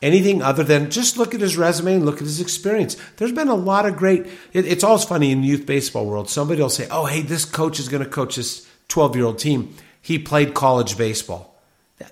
anything 0.00 0.40
other 0.40 0.64
than 0.64 0.90
just 0.90 1.18
look 1.18 1.34
at 1.34 1.42
his 1.42 1.58
resume 1.58 1.96
and 1.96 2.06
look 2.06 2.16
at 2.16 2.22
his 2.22 2.40
experience. 2.40 2.96
There's 3.18 3.32
been 3.32 3.48
a 3.48 3.54
lot 3.54 3.84
of 3.84 3.96
great. 3.96 4.24
It, 4.54 4.64
it's 4.64 4.84
always 4.84 5.04
funny 5.04 5.32
in 5.32 5.42
the 5.42 5.48
youth 5.48 5.66
baseball 5.66 6.06
world. 6.06 6.30
Somebody 6.30 6.62
will 6.62 6.70
say, 6.70 6.88
"Oh, 6.90 7.04
hey, 7.04 7.20
this 7.20 7.44
coach 7.44 7.78
is 7.78 7.88
going 7.90 8.02
to 8.02 8.08
coach 8.08 8.36
this 8.36 8.66
12 8.88 9.16
year 9.16 9.26
old 9.26 9.38
team. 9.38 9.74
He 10.00 10.18
played 10.18 10.54
college 10.54 10.96
baseball." 10.96 11.53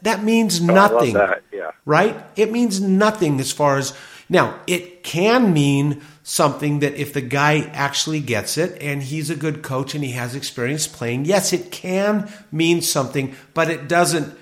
That 0.03 0.23
means 0.23 0.61
oh, 0.61 0.66
nothing. 0.66 1.14
That. 1.14 1.42
Yeah. 1.53 1.73
Right? 1.85 2.16
It 2.37 2.53
means 2.53 2.81
nothing 2.81 3.40
as 3.40 3.53
far 3.53 3.79
as 3.79 3.92
now, 4.29 4.59
it 4.66 5.03
can 5.03 5.53
mean 5.53 6.01
something 6.23 6.79
that 6.79 6.95
if 6.95 7.12
the 7.12 7.21
guy 7.21 7.71
actually 7.75 8.21
gets 8.21 8.57
it 8.57 8.81
and 8.81 9.03
he's 9.03 9.29
a 9.29 9.37
good 9.37 9.62
coach 9.62 9.95
and 9.95 10.03
he 10.03 10.12
has 10.12 10.35
experience 10.35 10.87
playing, 10.87 11.27
yes, 11.27 11.53
it 11.53 11.71
can 11.71 12.33
mean 12.51 12.81
something, 12.81 13.35
but 13.53 13.68
it 13.68 13.88
doesn't 13.88 14.38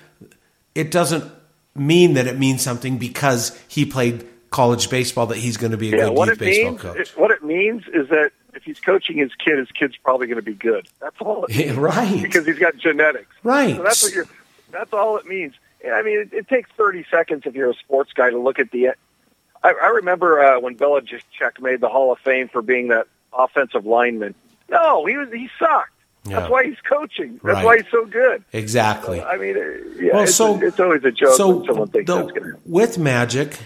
it 0.73 0.91
doesn't 0.91 1.29
mean 1.75 2.13
that 2.13 2.27
it 2.27 2.39
means 2.39 2.61
something 2.61 2.97
because 2.97 3.59
he 3.67 3.85
played 3.85 4.25
college 4.49 4.89
baseball 4.89 5.27
that 5.27 5.37
he's 5.37 5.57
going 5.57 5.71
to 5.71 5.77
be 5.77 5.93
a 5.93 5.97
yeah, 5.97 6.09
good 6.09 6.27
youth 6.27 6.39
baseball 6.39 6.71
means, 6.71 6.81
coach. 6.81 6.97
It, 6.97 7.09
what 7.17 7.31
it 7.31 7.43
means 7.43 7.83
is 7.93 8.07
that 8.09 8.31
if 8.53 8.63
he's 8.63 8.79
coaching 8.79 9.17
his 9.17 9.31
kid, 9.43 9.57
his 9.57 9.71
kid's 9.71 9.97
probably 9.97 10.27
going 10.27 10.37
to 10.37 10.41
be 10.41 10.53
good. 10.53 10.87
That's 11.01 11.15
all. 11.19 11.45
It 11.45 11.57
means. 11.57 11.75
right. 11.75 12.21
Because 12.21 12.45
he's 12.45 12.59
got 12.59 12.77
genetics. 12.77 13.33
Right. 13.43 13.75
So 13.75 13.83
that's 13.83 14.03
what 14.03 14.13
you're. 14.13 14.27
That's 14.71 14.93
all 14.93 15.17
it 15.17 15.25
means. 15.25 15.53
I 15.85 16.01
mean, 16.03 16.19
it, 16.19 16.33
it 16.33 16.47
takes 16.47 16.69
30 16.77 17.05
seconds 17.09 17.43
if 17.45 17.55
you're 17.55 17.71
a 17.71 17.75
sports 17.75 18.11
guy 18.13 18.29
to 18.29 18.37
look 18.39 18.59
at 18.59 18.71
the. 18.71 18.89
I, 19.63 19.73
I 19.73 19.87
remember 19.87 20.39
uh, 20.39 20.59
when 20.59 20.75
Belichick 20.77 21.59
made 21.59 21.81
the 21.81 21.89
Hall 21.89 22.11
of 22.11 22.19
Fame 22.19 22.47
for 22.49 22.61
being 22.61 22.89
that 22.89 23.07
offensive 23.37 23.85
lineman. 23.85 24.35
No, 24.69 25.05
he 25.05 25.17
was 25.17 25.29
he 25.31 25.49
sucked. 25.59 25.91
Yeah. 26.25 26.39
That's 26.41 26.51
why 26.51 26.65
he's 26.65 26.79
coaching. 26.87 27.39
That's 27.43 27.55
Right. 27.55 27.65
why 27.65 27.77
he's 27.77 27.89
so 27.91 28.05
good. 28.05 28.43
Exactly. 28.53 29.21
I 29.21 29.37
mean, 29.37 29.57
uh, 29.57 29.61
yeah, 29.99 30.13
Well, 30.13 30.23
it's, 30.23 30.35
so- 30.35 30.61
it's 30.61 30.79
always 30.79 31.03
a 31.03 31.11
joke 31.11 31.35
so 31.35 31.49
when 31.57 31.65
someone 31.65 31.87
thinks 31.89 32.07
the- 32.11 32.15
that's 32.17 32.31
going 32.31 32.51
to. 32.51 32.59
with 32.65 32.97
Magic, 32.99 33.57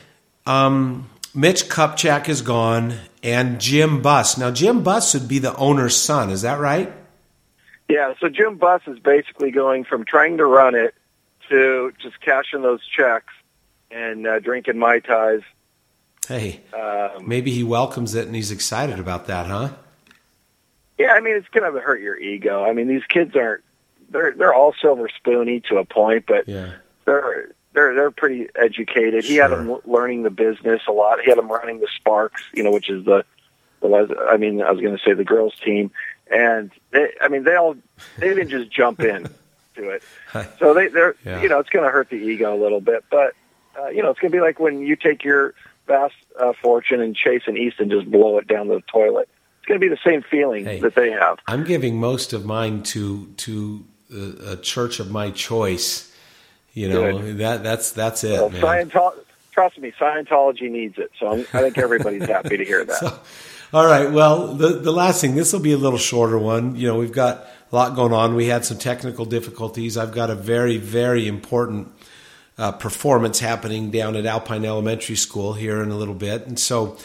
um, 0.46 1.10
Mitch 1.34 1.66
Kupchak 1.68 2.30
is 2.30 2.42
gone, 2.42 2.94
and 3.22 3.60
Jim 3.60 4.02
Buss. 4.02 4.38
Now, 4.38 4.52
Jim 4.52 4.84
Buss 4.84 5.14
would 5.14 5.28
be 5.28 5.38
the 5.40 5.54
owner's 5.58 5.98
son. 5.98 6.30
Is 6.30 6.44
that 6.44 6.60
right? 6.60 6.94
Yeah, 7.88 8.14
so 8.20 8.30
Jim 8.30 8.58
Buss 8.58 8.82
is 8.88 9.00
basically 9.00 9.52
going 9.52 9.84
from 9.84 10.06
trying 10.06 10.38
to 10.38 10.46
run 10.46 10.74
it 10.76 10.96
to 11.50 11.94
just 12.02 12.20
cashing 12.22 12.62
those 12.64 12.86
checks 12.86 13.34
and 13.92 14.26
uh, 14.26 14.40
drinking 14.40 14.80
mai 14.80 15.00
tais. 15.00 15.42
Hey, 16.28 16.62
Um, 16.74 17.28
maybe 17.28 17.52
he 17.52 17.64
welcomes 17.64 18.16
it 18.16 18.26
and 18.26 18.36
he's 18.36 18.50
excited 18.52 18.98
about 19.00 19.28
that, 19.28 19.46
huh? 19.46 19.70
yeah, 20.98 21.12
I 21.14 21.20
mean 21.20 21.36
it's 21.36 21.48
going 21.50 21.72
to 21.72 21.80
hurt 21.80 22.02
your 22.02 22.18
ego. 22.18 22.64
I 22.64 22.74
mean 22.74 22.88
these 22.88 23.04
kids 23.08 23.36
aren't 23.36 23.64
they're 24.10 24.32
they're 24.34 24.54
all 24.54 24.74
silver 24.82 25.08
spoony 25.10 25.60
to 25.70 25.78
a 25.78 25.86
point, 25.86 26.26
but 26.28 26.48
Yeah. 26.48 26.72
they're 27.06 27.52
they're 27.74 27.94
they're 27.94 28.12
pretty 28.12 28.48
educated. 28.56 29.24
He 29.26 29.36
had 29.36 29.52
them 29.52 29.78
learning 29.86 30.24
the 30.24 30.30
business 30.32 30.82
a 30.88 30.92
lot. 30.92 31.20
He 31.22 31.30
had 31.30 31.38
them 31.38 31.52
running 31.52 31.80
the 31.80 31.88
Sparks, 31.96 32.42
you 32.54 32.64
know, 32.64 32.72
which 32.72 32.90
is 32.90 33.06
the 33.06 33.24
the 33.82 34.28
I 34.32 34.38
mean 34.38 34.62
I 34.64 34.72
was 34.72 34.82
going 34.82 34.98
to 34.98 35.04
say 35.04 35.14
the 35.14 35.24
girls 35.26 35.54
team, 35.64 35.92
and 36.32 36.72
they 36.92 37.12
I 37.22 37.28
mean 37.28 37.44
they 37.44 37.56
all 37.56 37.76
they 38.18 38.30
didn't 38.30 38.50
just 38.50 38.72
jump 38.72 39.00
in 39.02 39.28
to 39.76 39.90
it. 39.90 40.04
So 40.60 40.74
they 40.74 40.88
they're 40.88 41.16
Yeah. 41.26 41.42
you 41.42 41.50
know 41.50 41.60
it's 41.60 41.70
going 41.70 41.86
to 41.86 41.92
hurt 41.92 42.10
the 42.10 42.16
ego 42.18 42.54
a 42.54 42.60
little 42.62 42.82
bit, 42.82 43.06
but 43.10 43.34
uh, 43.80 43.88
you 43.88 44.02
know 44.04 44.10
it's 44.10 44.20
going 44.20 44.32
to 44.32 44.36
be 44.38 44.42
like 44.42 44.60
when 44.60 44.80
you 44.82 44.96
take 44.96 45.24
your 45.24 45.54
vast 45.88 46.16
uh, 46.40 46.52
fortune 46.62 47.00
and 47.02 47.16
Chase 47.16 47.44
an 47.48 47.58
east 47.58 47.80
and 47.80 47.90
just 47.92 48.10
blow 48.10 48.38
it 48.40 48.48
down 48.48 48.68
the 48.68 48.82
toilet. 48.92 49.30
It's 49.60 49.68
going 49.68 49.80
to 49.80 49.86
be 49.86 49.90
the 49.90 50.00
same 50.06 50.22
feeling 50.24 50.66
Hey. 50.66 50.80
that 50.82 50.96
they 50.96 51.12
have. 51.12 51.40
I'm 51.48 51.64
giving 51.64 52.00
most 52.00 52.34
of 52.34 52.46
mine 52.46 52.84
to 52.84 53.28
to 53.38 53.86
a, 54.14 54.52
a 54.54 54.58
church 54.58 55.00
of 55.00 55.10
my 55.12 55.32
choice. 55.32 56.12
You 56.74 56.90
know 56.90 57.20
Good. 57.20 57.38
that 57.38 57.64
that's 57.64 57.92
that's 57.92 58.24
it, 58.26 58.34
Well, 58.34 58.50
man. 58.50 58.62
Scientology, 58.90 59.24
trust 59.52 59.78
me, 59.78 59.94
Scientology 59.98 60.70
needs 60.70 60.98
it. 60.98 61.12
So 61.20 61.28
I'm, 61.32 61.40
I 61.54 61.62
think 61.62 61.78
everybody's 61.78 62.26
happy 62.28 62.58
to 62.58 62.66
hear 62.66 62.84
that. 62.92 62.98
So, 62.98 63.20
all 63.76 63.86
right. 63.86 64.10
Well, 64.10 64.54
the 64.54 64.70
the 64.70 64.94
last 64.94 65.20
thing. 65.20 65.36
This 65.36 65.52
will 65.52 65.60
be 65.60 65.74
a 65.74 65.78
little 65.78 66.00
shorter 66.00 66.38
one. 66.38 66.78
You 66.78 66.88
know, 66.88 66.98
we've 66.98 67.12
got 67.12 67.46
a 67.72 67.76
lot 67.76 67.94
going 67.94 68.14
on. 68.14 68.34
We 68.34 68.46
had 68.46 68.64
some 68.64 68.78
technical 68.78 69.26
difficulties. 69.26 69.98
I've 69.98 70.14
got 70.14 70.30
a 70.30 70.36
very 70.36 70.78
very 70.78 71.28
important 71.28 71.92
uh, 72.58 72.72
performance 72.72 73.40
happening 73.42 73.92
down 73.92 74.16
at 74.16 74.26
Alpine 74.26 74.64
Elementary 74.64 75.18
School 75.18 75.52
here 75.52 75.84
in 75.84 75.92
a 75.92 75.98
little 75.98 76.14
bit, 76.14 76.48
and 76.48 76.58
so 76.58 76.98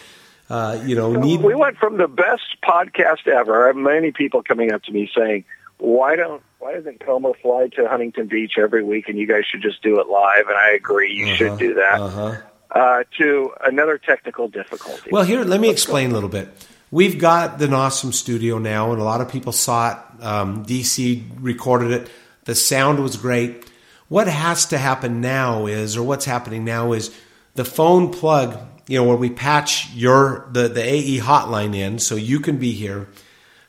uh, 0.49 0.81
you 0.85 0.95
know, 0.95 1.13
need 1.13 1.43
we 1.43 1.57
went 1.57 1.77
from 1.77 1.97
the 1.97 2.07
best 2.07 2.57
podcast 2.63 3.27
ever. 3.27 3.65
I 3.65 3.67
have 3.67 3.77
many 3.77 4.13
people 4.13 4.45
coming 4.45 4.73
up 4.73 4.85
to 4.85 4.93
me 4.93 5.11
saying, 5.13 5.47
"Why 5.79 6.15
don't 6.15 6.41
why 6.61 6.75
doesn't 6.75 7.01
Comer 7.01 7.33
fly 7.43 7.67
to 7.75 7.89
Huntington 7.89 8.29
Beach 8.29 8.53
every 8.59 8.85
week, 8.85 9.09
and 9.09 9.19
you 9.19 9.27
guys 9.27 9.43
should 9.45 9.63
just 9.63 9.83
do 9.83 9.99
it 9.99 10.07
live?" 10.07 10.47
And 10.47 10.57
I 10.57 10.71
agree, 10.71 11.13
you 11.13 11.35
should 11.35 11.59
do 11.59 11.75
that. 11.75 12.01
Uh-huh. 12.01 12.37
Uh, 12.73 13.03
to 13.19 13.53
another 13.65 13.99
technical 13.99 14.47
difficulty. 14.47 15.11
Well, 15.11 15.25
here, 15.25 15.43
let 15.43 15.61
me 15.61 15.71
explain 15.71 16.13
a 16.13 16.15
little 16.15 16.29
bit. 16.29 16.49
We've 16.93 17.19
got 17.19 17.59
the 17.59 17.69
awesome 17.73 18.13
studio 18.13 18.59
now, 18.59 18.93
and 18.93 19.01
a 19.01 19.05
lot 19.05 19.21
of 19.21 19.29
people 19.29 19.51
saw 19.51 19.93
it. 19.93 20.25
Um, 20.25 20.65
DC 20.65 21.25
recorded 21.41 21.91
it. 21.91 22.11
The 22.45 22.55
sound 22.55 23.01
was 23.01 23.17
great. 23.17 23.69
What 24.09 24.29
has 24.29 24.67
to 24.67 24.79
happen 24.79 25.21
now 25.21 25.67
is, 25.67 25.97
or 25.97 26.05
what's 26.05 26.25
happening 26.25 26.65
now 26.65 26.93
is, 26.93 27.13
the 27.55 27.65
phone 27.65 28.13
plug. 28.13 28.57
You 28.87 28.99
know, 28.99 29.05
where 29.05 29.17
we 29.17 29.31
patch 29.31 29.93
your 29.93 30.49
the 30.53 30.69
the 30.69 30.83
AE 30.83 31.19
hotline 31.19 31.77
in, 31.77 31.99
so 31.99 32.17
you 32.17 32.41
can 32.41 32.59
be 32.59 32.73
here. 32.73 33.09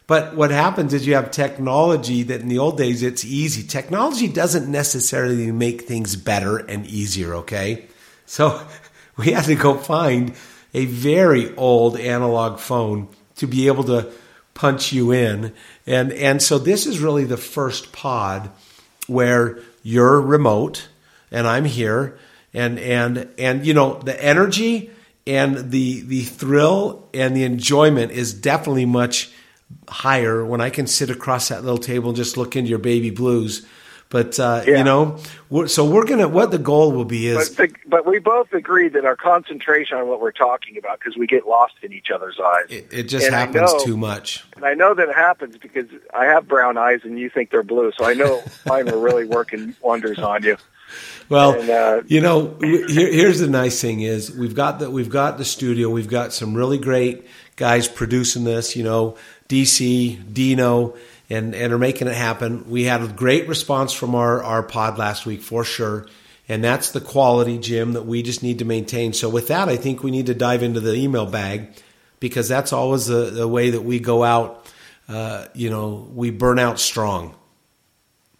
But 0.07 0.35
what 0.35 0.51
happens 0.51 0.93
is 0.93 1.07
you 1.07 1.13
have 1.15 1.31
technology 1.31 2.21
that 2.23 2.41
in 2.41 2.49
the 2.49 2.57
old 2.59 2.77
days 2.77 3.01
it's 3.01 3.23
easy. 3.23 3.63
Technology 3.63 4.27
doesn't 4.27 4.69
necessarily 4.69 5.51
make 5.51 5.83
things 5.83 6.15
better 6.15 6.57
and 6.57 6.85
easier, 6.85 7.33
okay? 7.35 7.87
So 8.25 8.61
we 9.17 9.31
had 9.31 9.45
to 9.45 9.55
go 9.55 9.75
find 9.75 10.33
a 10.73 10.85
very 10.85 11.55
old 11.55 11.99
analog 11.99 12.59
phone 12.59 13.07
to 13.35 13.47
be 13.47 13.67
able 13.67 13.83
to 13.85 14.11
punch 14.53 14.93
you 14.93 15.11
in. 15.11 15.53
And 15.85 16.11
and 16.13 16.41
so 16.41 16.57
this 16.57 16.85
is 16.85 16.99
really 16.99 17.25
the 17.25 17.37
first 17.37 17.91
pod 17.91 18.49
where 19.07 19.59
you're 19.83 20.21
remote 20.21 20.87
and 21.31 21.47
I'm 21.47 21.65
here 21.65 22.17
and 22.53 22.79
and 22.79 23.29
and 23.37 23.65
you 23.65 23.73
know 23.73 23.99
the 23.99 24.23
energy 24.23 24.91
and 25.25 25.71
the 25.71 26.01
the 26.01 26.23
thrill 26.23 27.07
and 27.13 27.35
the 27.35 27.43
enjoyment 27.43 28.11
is 28.11 28.33
definitely 28.33 28.85
much 28.85 29.31
higher 29.87 30.45
when 30.45 30.61
I 30.61 30.69
can 30.69 30.87
sit 30.87 31.09
across 31.09 31.49
that 31.49 31.63
little 31.63 31.77
table 31.77 32.09
and 32.09 32.17
just 32.17 32.37
look 32.37 32.55
into 32.55 32.69
your 32.69 32.79
baby 32.79 33.09
blues. 33.09 33.65
But 34.11 34.37
uh, 34.39 34.63
Yeah. 34.67 34.77
you 34.79 34.83
know, 34.83 35.17
we're, 35.49 35.67
so 35.67 35.85
we're 35.89 36.05
gonna. 36.05 36.27
What 36.27 36.51
the 36.51 36.59
goal 36.59 36.91
will 36.91 37.05
be 37.05 37.27
is 37.27 37.49
but, 37.49 37.69
the, 37.69 37.75
but 37.87 38.05
we 38.05 38.19
both 38.19 38.53
agree 38.53 38.89
that 38.89 39.05
our 39.05 39.15
concentration 39.15 39.97
on 39.97 40.07
what 40.09 40.19
we're 40.21 40.33
talking 40.33 40.77
about, 40.77 40.99
because 40.99 41.17
we 41.17 41.25
get 41.25 41.47
lost 41.47 41.73
in 41.81 41.93
each 41.93 42.11
other's 42.11 42.37
eyes. 42.39 42.65
it, 42.69 42.87
it 42.91 43.03
just 43.03 43.25
And 43.25 43.33
happens 43.33 43.73
know- 43.73 43.79
too 43.83 43.97
much. 43.97 44.45
And 44.57 44.65
I 44.65 44.73
know 44.75 44.93
that 44.93 45.09
it 45.09 45.15
happens 45.15 45.57
because 45.57 45.87
I 46.13 46.25
have 46.25 46.47
brown 46.47 46.77
eyes 46.77 46.99
and 47.03 47.17
you 47.17 47.29
think 47.29 47.49
they're 47.49 47.63
blue. 47.63 47.91
So 47.97 48.03
I 48.05 48.13
know 48.13 48.43
mine 48.67 48.87
are 48.89 48.97
really 48.99 49.25
working 49.25 49.75
wonders 49.81 50.19
on 50.19 50.43
you. 50.43 50.57
Well, 51.29 51.57
And, 51.57 51.69
uh, 51.69 52.01
you 52.07 52.19
know, 52.19 52.57
here, 52.59 52.85
here's 53.09 53.39
the 53.39 53.47
nice 53.47 53.79
thing 53.79 54.01
is 54.01 54.29
we've 54.29 54.53
got 54.55 54.79
the 54.79 54.91
we've 54.91 55.09
got 55.09 55.37
the 55.37 55.45
studio. 55.45 55.89
We've 55.89 56.09
got 56.09 56.33
some 56.33 56.53
really 56.53 56.77
great 56.77 57.25
guys 57.55 57.87
producing 57.87 58.43
this. 58.43 58.75
You 58.75 58.83
know, 58.83 59.15
DC, 59.47 60.33
Dino, 60.33 60.95
and 61.31 61.55
and 61.55 61.71
are 61.73 61.77
making 61.79 62.07
it 62.07 62.15
happen. 62.15 62.69
We 62.69 62.83
had 62.83 63.01
a 63.01 63.07
great 63.07 63.47
response 63.47 63.93
from 63.93 64.15
our 64.15 64.43
our 64.43 64.63
pod 64.63 64.97
last 64.97 65.25
week 65.25 65.41
for 65.41 65.63
sure. 65.63 66.07
And 66.49 66.61
that's 66.63 66.91
the 66.91 66.99
quality, 66.99 67.57
Jim, 67.59 67.93
that 67.93 68.05
we 68.05 68.23
just 68.23 68.43
need 68.43 68.59
to 68.59 68.65
maintain. 68.65 69.13
So 69.13 69.29
with 69.29 69.47
that, 69.47 69.69
I 69.69 69.77
think 69.77 70.03
we 70.03 70.11
need 70.11 70.25
to 70.25 70.33
dive 70.33 70.63
into 70.63 70.81
the 70.81 70.93
email 70.95 71.25
bag 71.25 71.69
because 72.19 72.49
that's 72.49 72.73
always 72.73 73.05
the, 73.05 73.29
the 73.29 73.47
way 73.47 73.69
that 73.69 73.83
we 73.83 73.99
go 73.99 74.23
out. 74.23 74.65
Uh, 75.07 75.45
you 75.53 75.69
know, 75.69 76.09
we 76.13 76.29
burn 76.29 76.59
out 76.59 76.77
strong. 76.79 77.35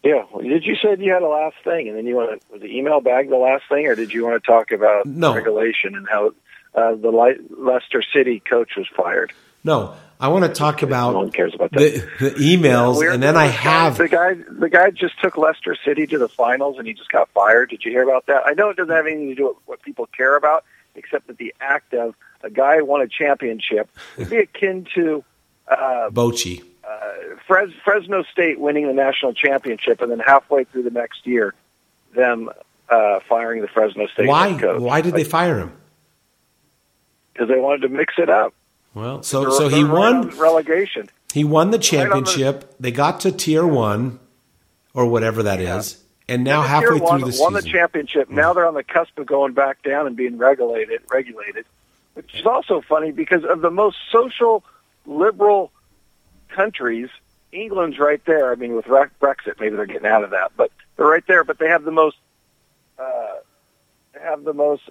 Yeah. 0.04 0.24
Did 0.42 0.64
you 0.64 0.74
said 0.82 1.00
you 1.00 1.12
had 1.12 1.22
a 1.22 1.28
last 1.28 1.56
thing, 1.64 1.88
and 1.88 1.96
then 1.96 2.06
you 2.06 2.16
want 2.16 2.40
to 2.40 2.52
was 2.52 2.60
the 2.60 2.76
email 2.76 3.00
bag 3.00 3.30
the 3.30 3.36
last 3.36 3.64
thing, 3.68 3.86
or 3.86 3.94
did 3.94 4.12
you 4.12 4.24
want 4.26 4.42
to 4.42 4.46
talk 4.46 4.72
about 4.72 5.06
No. 5.06 5.34
regulation 5.34 5.94
and 5.94 6.06
how 6.08 6.32
uh, 6.74 6.94
the 6.96 7.10
Le- 7.10 7.36
Leicester 7.56 8.02
City 8.12 8.40
coach 8.40 8.72
was 8.76 8.88
fired? 8.96 9.32
No, 9.64 9.94
I 10.18 10.28
want 10.28 10.44
to 10.44 10.52
talk 10.52 10.82
about 10.82 11.12
no 11.12 11.18
one 11.20 11.30
cares 11.30 11.54
about 11.54 11.70
that. 11.72 11.78
the, 11.78 12.30
the 12.30 12.30
emails, 12.36 12.98
Weird 12.98 13.14
and 13.14 13.22
then 13.22 13.36
I 13.36 13.46
have 13.46 13.98
the 13.98 14.08
guy. 14.08 14.34
The 14.34 14.68
guy 14.68 14.90
just 14.90 15.20
took 15.20 15.36
Leicester 15.36 15.76
City 15.84 16.06
to 16.08 16.18
the 16.18 16.28
finals, 16.28 16.78
and 16.78 16.86
he 16.86 16.94
just 16.94 17.10
got 17.10 17.28
fired. 17.30 17.70
Did 17.70 17.84
you 17.84 17.90
hear 17.90 18.02
about 18.02 18.26
that? 18.26 18.42
I 18.46 18.52
know 18.52 18.70
it 18.70 18.76
doesn't 18.76 18.94
have 18.94 19.06
anything 19.06 19.28
to 19.28 19.34
do 19.34 19.46
with 19.48 19.56
what 19.66 19.82
people 19.82 20.08
care 20.16 20.36
about, 20.36 20.64
except 20.94 21.26
that 21.28 21.38
the 21.38 21.54
act 21.60 21.94
of 21.94 22.14
a 22.42 22.50
guy 22.50 22.78
who 22.78 22.84
won 22.84 23.00
a 23.02 23.08
championship 23.08 23.88
would 24.16 24.30
be 24.30 24.38
akin 24.38 24.86
to 24.94 25.24
uh, 25.68 26.10
Bochy. 26.10 26.62
Fres- 27.46 27.74
Fresno 27.84 28.22
State 28.24 28.58
winning 28.58 28.86
the 28.86 28.92
national 28.92 29.34
championship, 29.34 30.00
and 30.00 30.10
then 30.10 30.18
halfway 30.18 30.64
through 30.64 30.84
the 30.84 30.90
next 30.90 31.26
year, 31.26 31.54
them 32.14 32.50
uh, 32.88 33.20
firing 33.28 33.62
the 33.62 33.68
Fresno 33.68 34.06
State 34.08 34.28
Why? 34.28 34.56
coach. 34.58 34.80
Why 34.80 35.00
did 35.00 35.14
they 35.14 35.24
fire 35.24 35.58
him? 35.58 35.72
Because 37.32 37.48
they 37.48 37.58
wanted 37.58 37.82
to 37.82 37.88
mix 37.88 38.14
it 38.18 38.28
up. 38.28 38.54
Well, 38.94 39.22
so 39.22 39.42
They're- 39.42 39.50
so 39.52 39.68
he 39.68 39.84
won. 39.84 40.28
relegation. 40.38 41.08
He 41.32 41.44
won 41.44 41.70
the 41.70 41.76
on 41.76 41.80
the- 41.80 41.84
championship. 41.86 42.74
They 42.78 42.90
got 42.92 43.20
to 43.20 43.32
tier 43.32 43.66
one, 43.66 44.18
or 44.94 45.06
whatever 45.06 45.42
that 45.44 45.60
is, 45.60 46.02
and 46.28 46.44
now 46.44 46.60
Tier 46.60 46.68
halfway 46.68 47.00
one 47.00 47.20
through 47.20 47.30
the 47.32 47.38
won 47.40 47.52
the 47.54 47.62
season. 47.62 47.72
championship. 47.78 48.28
Now 48.30 48.52
they're 48.52 48.66
on 48.66 48.74
the 48.74 48.84
cusp 48.84 49.18
of 49.18 49.26
going 49.26 49.54
back 49.54 49.82
down 49.82 50.06
and 50.06 50.14
being 50.14 50.36
regulated. 50.36 51.00
Regulated, 51.10 51.64
which 52.14 52.34
is 52.34 52.44
also 52.44 52.82
funny 52.82 53.12
because 53.12 53.44
of 53.44 53.62
the 53.62 53.70
most 53.70 53.96
social 54.10 54.62
liberal 55.06 55.72
countries. 56.48 57.08
England's 57.50 57.98
right 57.98 58.22
there. 58.26 58.50
I 58.52 58.54
mean, 58.56 58.74
with 58.74 58.86
Brexit, 58.86 59.58
maybe 59.60 59.76
they're 59.76 59.86
getting 59.86 60.06
out 60.06 60.24
of 60.24 60.30
that, 60.30 60.52
but 60.56 60.70
they're 60.96 61.06
right 61.06 61.26
there. 61.26 61.44
But 61.44 61.58
they 61.58 61.68
have 61.68 61.84
the 61.84 61.90
most, 61.90 62.16
uh, 62.98 63.34
they 64.14 64.20
have 64.20 64.44
the 64.44 64.54
most 64.54 64.82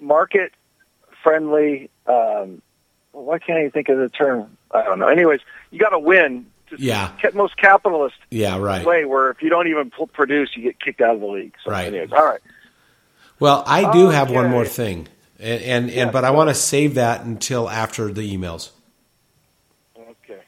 market 0.00 0.52
friendly. 1.22 1.90
Um, 2.06 2.14
well, 2.14 2.62
why 3.14 3.38
can't 3.38 3.58
I 3.58 3.70
think 3.70 3.88
of 3.88 3.98
the 3.98 4.08
term? 4.08 4.56
I 4.70 4.82
don't 4.82 4.98
know. 4.98 5.08
Anyways, 5.08 5.40
you 5.70 5.78
got 5.78 5.90
to 5.90 5.98
win. 5.98 6.46
Yeah. 6.76 7.12
most 7.34 7.56
capitalist 7.56 8.16
yeah, 8.30 8.58
right. 8.58 8.84
way 8.84 9.04
where 9.04 9.30
if 9.30 9.42
you 9.42 9.48
don't 9.48 9.68
even 9.68 9.92
produce, 10.12 10.56
you 10.56 10.62
get 10.64 10.80
kicked 10.80 11.00
out 11.00 11.14
of 11.14 11.20
the 11.20 11.26
league. 11.26 11.54
So, 11.64 11.70
Right. 11.70 11.86
anyways, 11.86 12.10
all 12.10 12.24
right. 12.24 12.40
Well, 13.38 13.62
I 13.66 13.92
do 13.92 14.08
have 14.08 14.28
one 14.30 14.50
more 14.50 14.64
thing, 14.64 15.06
and 15.38 15.62
and, 15.62 15.90
Yeah, 15.90 16.02
and 16.04 16.12
but 16.12 16.24
I 16.24 16.30
want 16.30 16.50
to 16.50 16.54
save 16.54 16.94
that 16.94 17.24
until 17.24 17.68
after 17.70 18.12
the 18.12 18.22
emails. 18.36 18.70
Okay. 19.96 20.40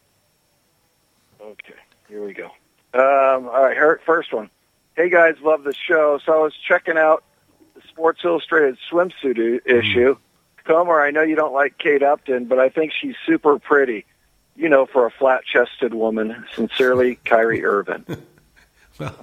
Okay. 1.41 1.75
Here 2.09 2.25
we 2.25 2.33
go. 2.33 2.47
Um, 2.95 3.47
all 3.49 3.63
right, 3.65 3.75
here, 3.77 4.01
first 4.07 4.33
one. 4.33 4.51
Hey 4.97 5.11
guys, 5.11 5.35
love 5.43 5.63
the 5.65 5.75
show. 5.75 6.19
So 6.25 6.33
I 6.33 6.39
was 6.43 6.55
checking 6.67 6.97
out 6.97 7.23
the 7.75 7.83
Sports 7.89 8.23
Illustrated 8.25 8.79
swimsuit 8.91 9.39
i- 9.39 9.71
issue. 9.71 10.17
Comer, 10.67 11.01
I 11.01 11.11
know 11.11 11.23
you 11.23 11.37
don't 11.37 11.55
like 11.55 11.79
Kate 11.79 12.03
Upton, 12.03 12.47
but 12.47 12.59
I 12.59 12.69
think 12.69 12.93
she's 12.93 13.15
super 13.27 13.59
pretty. 13.59 14.05
You 14.59 14.71
know, 14.71 14.87
for 14.87 15.05
a 15.05 15.11
flat-chested 15.11 15.93
woman. 15.93 16.47
Sincerely, 16.55 17.17
Kyrie 17.25 17.65
Irving. 17.65 18.05
Well, 18.99 19.15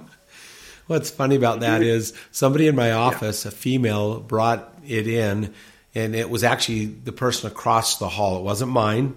what's 0.86 1.10
funny 1.10 1.34
about 1.34 1.58
that 1.58 1.82
is 1.82 2.12
somebody 2.30 2.68
in 2.68 2.76
my 2.76 2.92
office, 2.92 3.44
a 3.44 3.50
female, 3.50 4.20
brought 4.20 4.72
it 4.86 5.08
in, 5.08 5.52
and 5.96 6.14
it 6.14 6.30
was 6.30 6.44
actually 6.44 6.84
the 6.84 7.10
person 7.10 7.50
across 7.50 7.98
the 7.98 8.08
hall. 8.08 8.38
It 8.38 8.44
wasn't 8.44 8.70
mine, 8.70 9.16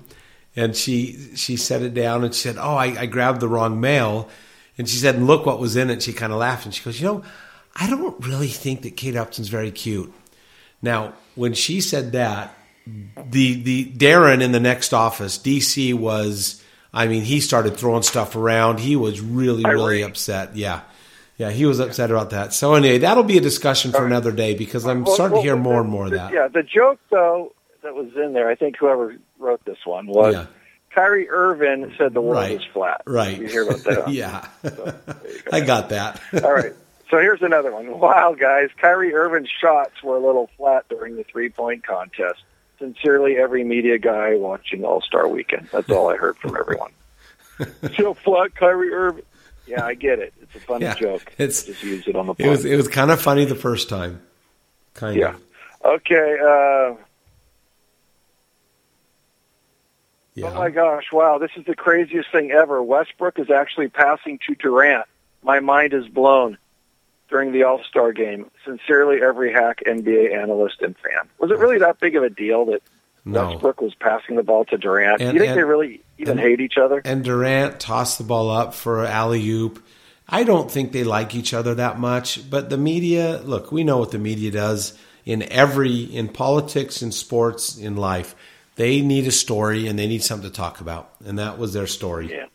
and 0.56 0.76
she 0.76 1.36
she 1.36 1.58
set 1.58 1.84
it 1.84 1.94
down 1.94 2.24
and 2.24 2.34
she 2.34 2.42
said, 2.42 2.58
"Oh, 2.58 2.76
I, 2.76 3.02
I 3.02 3.06
grabbed 3.06 3.40
the 3.40 3.48
wrong 3.48 3.80
mail," 3.80 4.30
and 4.80 4.90
she 4.90 4.98
said, 4.98 5.14
and 5.14 5.28
"Look 5.28 5.46
what 5.46 5.60
was 5.60 5.76
in 5.76 5.92
it." 5.92 6.02
She 6.02 6.12
kind 6.12 6.34
of 6.34 6.40
laughed 6.40 6.66
and 6.66 6.74
she 6.74 6.84
goes, 6.84 7.00
"You 7.00 7.08
know, 7.08 7.24
I 7.76 7.88
don't 7.88 8.26
really 8.26 8.48
think 8.48 8.82
that 8.82 8.98
Kate 8.98 9.16
Upton's 9.16 9.50
very 9.50 9.70
cute." 9.70 10.12
Now, 10.82 11.14
when 11.36 11.54
she 11.54 11.82
said 11.82 12.12
that, 12.14 12.54
the 12.86 13.62
the 13.62 13.86
Darren 13.92 14.42
in 14.42 14.52
the 14.52 14.60
next 14.60 14.94
office, 14.94 15.38
DC 15.38 15.94
was. 15.94 16.64
I 16.94 17.08
mean, 17.08 17.24
he 17.24 17.42
started 17.42 17.78
throwing 17.78 18.02
stuff 18.02 18.36
around. 18.36 18.80
He 18.80 18.96
was 18.96 19.20
really, 19.22 19.64
really 19.64 20.02
upset. 20.04 20.56
Yeah, 20.56 20.82
yeah, 21.38 21.52
he 21.52 21.66
was 21.66 21.80
upset 21.80 22.10
about 22.10 22.30
that. 22.32 22.54
So 22.54 22.74
anyway, 22.76 22.98
that'll 23.00 23.24
be 23.26 23.38
a 23.38 23.42
discussion 23.42 23.92
for 23.92 24.06
another 24.06 24.32
day 24.32 24.56
because 24.56 24.86
I'm 24.88 25.04
Well, 25.04 25.14
starting 25.14 25.34
well, 25.34 25.42
to 25.44 25.48
hear 25.48 25.58
more 25.58 25.82
and 25.82 25.90
more 25.90 26.06
of 26.06 26.12
that. 26.12 26.32
Yeah, 26.34 26.48
the 26.48 26.64
joke 26.64 27.00
though 27.12 27.54
that 27.84 27.94
was 27.94 28.08
in 28.16 28.34
there, 28.34 28.50
I 28.50 28.56
think 28.56 28.78
whoever 28.80 29.16
wrote 29.38 29.64
this 29.66 29.78
one 29.86 30.08
was 30.08 30.34
Yeah. 30.34 30.46
Kyrie 30.96 31.30
Irving 31.30 31.94
said 31.98 32.14
the 32.16 32.22
world 32.22 32.42
Right. 32.42 32.54
is 32.60 32.64
flat. 32.74 33.02
Right. 33.06 33.38
You 33.38 33.48
hear 33.48 33.64
about 33.64 33.84
that? 33.84 34.08
yeah, 34.12 34.48
I 35.52 35.60
got 35.60 35.90
that. 35.90 36.20
All 36.44 36.54
right. 36.54 36.74
So 37.10 37.18
here's 37.20 37.42
another 37.42 37.72
one. 37.72 38.00
Wow, 38.00 38.36
guys. 38.38 38.70
Kyrie 38.82 39.14
Irving's 39.14 39.50
shots 39.50 40.04
were 40.04 40.18
a 40.18 40.20
little 40.20 40.50
flat 40.58 40.86
during 40.90 41.16
the 41.16 41.24
three 41.24 41.50
point 41.50 41.86
contest. 41.86 42.44
Sincerely, 42.80 43.38
every 43.38 43.64
media 43.64 43.98
guy 43.98 44.36
watching 44.36 44.84
All 44.84 45.02
Star 45.02 45.28
Weekend. 45.28 45.70
That's 45.72 45.90
all 45.90 46.10
I 46.10 46.18
heard 46.18 46.38
from 46.38 46.56
everyone. 46.58 46.92
so 47.98 48.14
flat, 48.14 48.54
Kyrie 48.56 48.92
Irving. 48.92 49.24
Yeah, 49.66 49.84
I 49.86 49.96
get 49.96 50.20
it. 50.20 50.34
It's 50.42 50.56
a 50.56 50.60
funny 50.60 50.86
Yeah, 50.86 50.94
joke. 50.96 51.34
it's- 51.38 51.64
Just 51.64 51.84
use 51.84 52.08
it 52.08 52.16
on 52.16 52.28
the 52.28 52.36
It 52.38 52.48
was 52.50 52.66
it 52.66 52.76
was 52.76 52.88
kind 52.88 53.10
of 53.12 53.22
funny 53.22 53.46
the 53.46 53.56
first 53.56 53.90
time. 53.90 54.22
Kind 54.94 55.18
Yeah. 55.18 55.36
of. 55.36 55.42
Okay. 56.02 56.38
Uh, 56.42 57.04
Yeah. 60.36 60.52
Oh 60.52 60.54
my 60.60 60.70
gosh! 60.70 61.06
Wow, 61.12 61.40
this 61.40 61.50
is 61.56 61.66
the 61.66 61.76
craziest 61.76 62.32
thing 62.32 62.52
ever. 62.52 62.84
Westbrook 62.84 63.40
is 63.40 63.50
actually 63.50 63.88
passing 63.88 64.38
to 64.48 64.54
Durant. 64.54 65.06
My 65.42 65.60
mind 65.62 65.94
is 65.94 66.08
blown 66.08 66.60
during 67.30 67.52
the 67.52 67.64
All 67.64 67.84
Star 67.84 68.12
game. 68.14 68.50
Sincerely, 68.66 69.22
every 69.22 69.52
hack 69.54 69.82
NBA 69.86 70.34
analyst 70.36 70.82
and 70.82 70.96
fan. 70.98 71.28
Was 71.40 71.52
it 71.52 71.58
really 71.58 71.78
that 71.80 72.00
big 72.00 72.16
of 72.16 72.24
a 72.24 72.30
deal 72.30 72.66
that 72.66 72.82
No. 73.26 73.50
Westbrook 73.50 73.82
was 73.82 73.94
passing 73.96 74.36
the 74.36 74.44
ball 74.44 74.66
to 74.66 74.78
Durant? 74.78 75.22
And- 75.22 75.34
you 75.34 75.40
think 75.40 75.50
and- 75.52 75.60
they 75.60 75.64
really 75.64 76.02
even 76.18 76.32
and- 76.40 76.40
hate 76.40 76.62
each 76.62 76.78
other? 76.78 77.02
and 77.06 77.24
Durant 77.24 77.80
tossed 77.80 78.18
the 78.18 78.24
ball 78.24 78.50
up 78.50 78.74
for 78.74 79.04
alley 79.06 79.48
oop. 79.50 79.80
I 80.30 80.44
don't 80.44 80.70
think 80.70 80.92
they 80.92 81.04
like 81.06 81.36
each 81.36 81.54
other 81.54 81.74
that 81.76 82.00
much, 82.00 82.50
but 82.50 82.70
the 82.70 82.78
media, 82.78 83.40
look, 83.46 83.72
we 83.72 83.84
know 83.86 83.98
what 83.98 84.12
the 84.12 84.18
media 84.20 84.52
does 84.52 84.98
in 85.26 85.44
every 85.52 86.02
in 86.02 86.28
politics, 86.30 87.02
in 87.02 87.12
sports, 87.12 87.78
in 87.78 87.96
life. 87.96 88.36
They 88.76 89.02
need 89.02 89.26
a 89.26 89.32
story 89.32 89.88
and 89.88 89.98
they 89.98 90.06
need 90.06 90.24
something 90.24 90.50
to 90.50 90.56
talk 90.56 90.82
about, 90.82 91.10
and 91.26 91.40
that 91.40 91.58
was 91.58 91.74
their 91.74 91.88
story. 91.88 92.30
Yeah. 92.32 92.46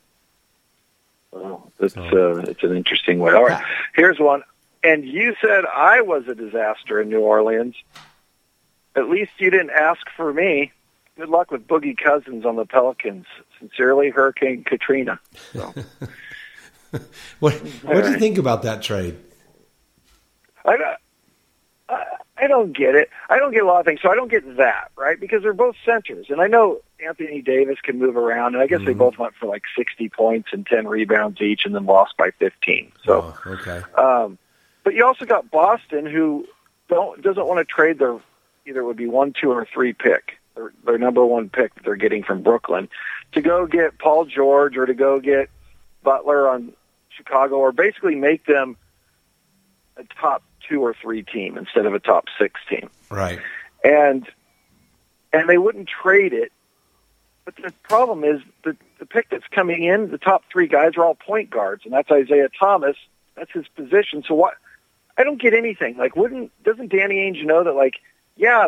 Well, 1.31 1.71
it's 1.79 1.97
uh, 1.97 2.43
it's 2.47 2.63
an 2.63 2.75
interesting 2.77 3.19
way. 3.19 3.33
All 3.33 3.43
right, 3.45 3.63
here's 3.95 4.19
one. 4.19 4.43
And 4.83 5.05
you 5.05 5.35
said 5.41 5.65
I 5.65 6.01
was 6.01 6.27
a 6.27 6.35
disaster 6.35 7.01
in 7.01 7.09
New 7.09 7.21
Orleans. 7.21 7.75
At 8.95 9.09
least 9.09 9.31
you 9.37 9.49
didn't 9.49 9.71
ask 9.71 10.01
for 10.15 10.33
me. 10.33 10.71
Good 11.17 11.29
luck 11.29 11.51
with 11.51 11.67
Boogie 11.67 11.97
Cousins 11.97 12.45
on 12.45 12.55
the 12.55 12.65
Pelicans. 12.65 13.25
Sincerely, 13.59 14.09
Hurricane 14.09 14.63
Katrina. 14.63 15.19
So, 15.53 15.73
What 17.39 17.53
what 17.83 18.03
do 18.03 18.11
you 18.11 18.19
think 18.19 18.37
about 18.37 18.63
that 18.63 18.81
trade? 18.83 19.17
I, 20.65 20.77
don't- 20.77 20.97
I 21.89 22.03
I 22.37 22.47
don't 22.47 22.75
get 22.75 22.95
it. 22.95 23.09
I 23.29 23.37
don't 23.37 23.51
get 23.53 23.63
a 23.63 23.65
lot 23.65 23.79
of 23.79 23.85
things. 23.85 24.01
So 24.01 24.09
I 24.11 24.15
don't 24.15 24.29
get 24.29 24.57
that 24.57 24.91
right 24.97 25.19
because 25.19 25.43
they're 25.43 25.53
both 25.53 25.75
centers, 25.85 26.27
and 26.29 26.41
I 26.41 26.47
know 26.47 26.81
Anthony 26.99 27.41
Davis 27.41 27.77
can 27.81 27.99
move 27.99 28.17
around, 28.17 28.55
and 28.55 28.61
I 28.63 28.67
guess 28.67 28.81
they 28.85 28.93
both 28.93 29.17
went 29.17 29.33
for 29.35 29.45
like 29.45 29.63
sixty 29.77 30.09
points 30.09 30.49
and 30.51 30.65
ten 30.65 30.87
rebounds 30.87 31.41
each, 31.41 31.65
and 31.65 31.73
then 31.75 31.85
lost 31.85 32.17
by 32.17 32.31
fifteen. 32.31 32.91
So. 33.05 33.33
oh, 33.45 33.51
okay. 33.53 33.81
Um, 33.95 34.37
but 34.83 34.93
you 34.93 35.05
also 35.05 35.25
got 35.25 35.49
Boston, 35.51 36.05
who 36.05 36.45
don't 36.89 37.21
doesn't 37.21 37.47
want 37.47 37.59
to 37.59 37.65
trade 37.65 37.99
their 37.99 38.19
either 38.65 38.81
it 38.81 38.85
would 38.85 38.97
be 38.97 39.07
one, 39.07 39.33
two, 39.39 39.51
or 39.51 39.65
three 39.73 39.91
pick, 39.93 40.37
their, 40.55 40.71
their 40.85 40.97
number 40.97 41.25
one 41.25 41.49
pick 41.49 41.73
that 41.75 41.83
they're 41.83 41.95
getting 41.95 42.23
from 42.23 42.41
Brooklyn, 42.41 42.87
to 43.33 43.41
go 43.41 43.65
get 43.65 43.97
Paul 43.99 44.25
George 44.25 44.77
or 44.77 44.85
to 44.85 44.93
go 44.93 45.19
get 45.19 45.49
Butler 46.03 46.47
on 46.49 46.73
Chicago, 47.09 47.57
or 47.57 47.71
basically 47.71 48.15
make 48.15 48.45
them 48.45 48.77
a 49.97 50.03
top 50.19 50.43
two 50.67 50.81
or 50.81 50.93
three 50.93 51.23
team 51.23 51.57
instead 51.57 51.85
of 51.85 51.93
a 51.93 51.99
top 51.99 52.25
six 52.39 52.59
team 52.69 52.89
Right. 53.09 53.39
and 53.83 54.25
and 55.33 55.49
they 55.49 55.57
wouldn't 55.57 55.89
trade 55.89 56.31
it. 56.33 56.51
But 57.45 57.55
the 57.57 57.73
problem 57.83 58.23
is 58.23 58.41
the 58.63 58.77
the 58.99 59.05
pick 59.05 59.29
that's 59.29 59.47
coming 59.51 59.83
in, 59.83 60.09
the 60.09 60.17
top 60.17 60.43
three 60.51 60.67
guys 60.67 60.91
are 60.95 61.03
all 61.03 61.15
point 61.15 61.49
guards, 61.49 61.83
and 61.83 61.93
that's 61.93 62.09
Isaiah 62.09 62.47
Thomas. 62.57 62.95
That's 63.35 63.51
his 63.51 63.67
position. 63.75 64.23
So 64.25 64.35
what? 64.35 64.53
I 65.17 65.23
don't 65.23 65.41
get 65.41 65.53
anything. 65.53 65.97
Like, 65.97 66.15
wouldn't 66.15 66.51
doesn't 66.63 66.91
Danny 66.91 67.15
Ainge 67.15 67.45
know 67.45 67.63
that? 67.63 67.73
Like, 67.73 67.95
yeah, 68.35 68.67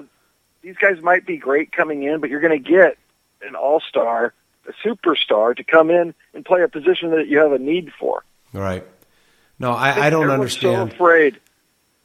these 0.62 0.75
guys 0.77 1.01
might 1.01 1.25
be 1.25 1.38
great 1.38 1.71
coming 1.71 2.03
in, 2.03 2.19
but 2.19 2.29
you're 2.29 2.41
going 2.41 2.63
to 2.63 2.69
get 2.69 2.97
an 3.41 3.55
all 3.55 3.79
star, 3.79 4.34
a 4.67 4.88
superstar 4.88 5.55
to 5.55 5.63
come 5.63 5.89
in 5.89 6.13
and 6.34 6.45
play 6.45 6.62
a 6.63 6.67
position 6.67 7.12
that 7.12 7.27
you 7.27 7.39
have 7.39 7.51
a 7.51 7.60
need 7.60 7.91
for. 7.99 8.23
Right. 8.53 8.86
No, 9.60 9.73
I, 9.73 9.93
think 9.93 10.05
I 10.05 10.10
don't 10.10 10.29
understand. 10.29 10.91
So 10.91 10.95
afraid. 10.95 11.39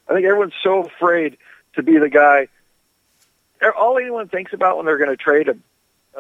I 0.09 0.15
think 0.15 0.27
everyone's 0.27 0.55
so 0.63 0.85
afraid 0.85 1.37
to 1.75 1.83
be 1.83 1.99
the 1.99 2.09
guy. 2.09 2.49
All 3.77 3.99
anyone 3.99 4.29
thinks 4.29 4.53
about 4.53 4.77
when 4.77 4.87
they're 4.87 4.99
going 4.99 5.11
to 5.11 5.17
trade 5.17 5.49
a, 5.49 5.57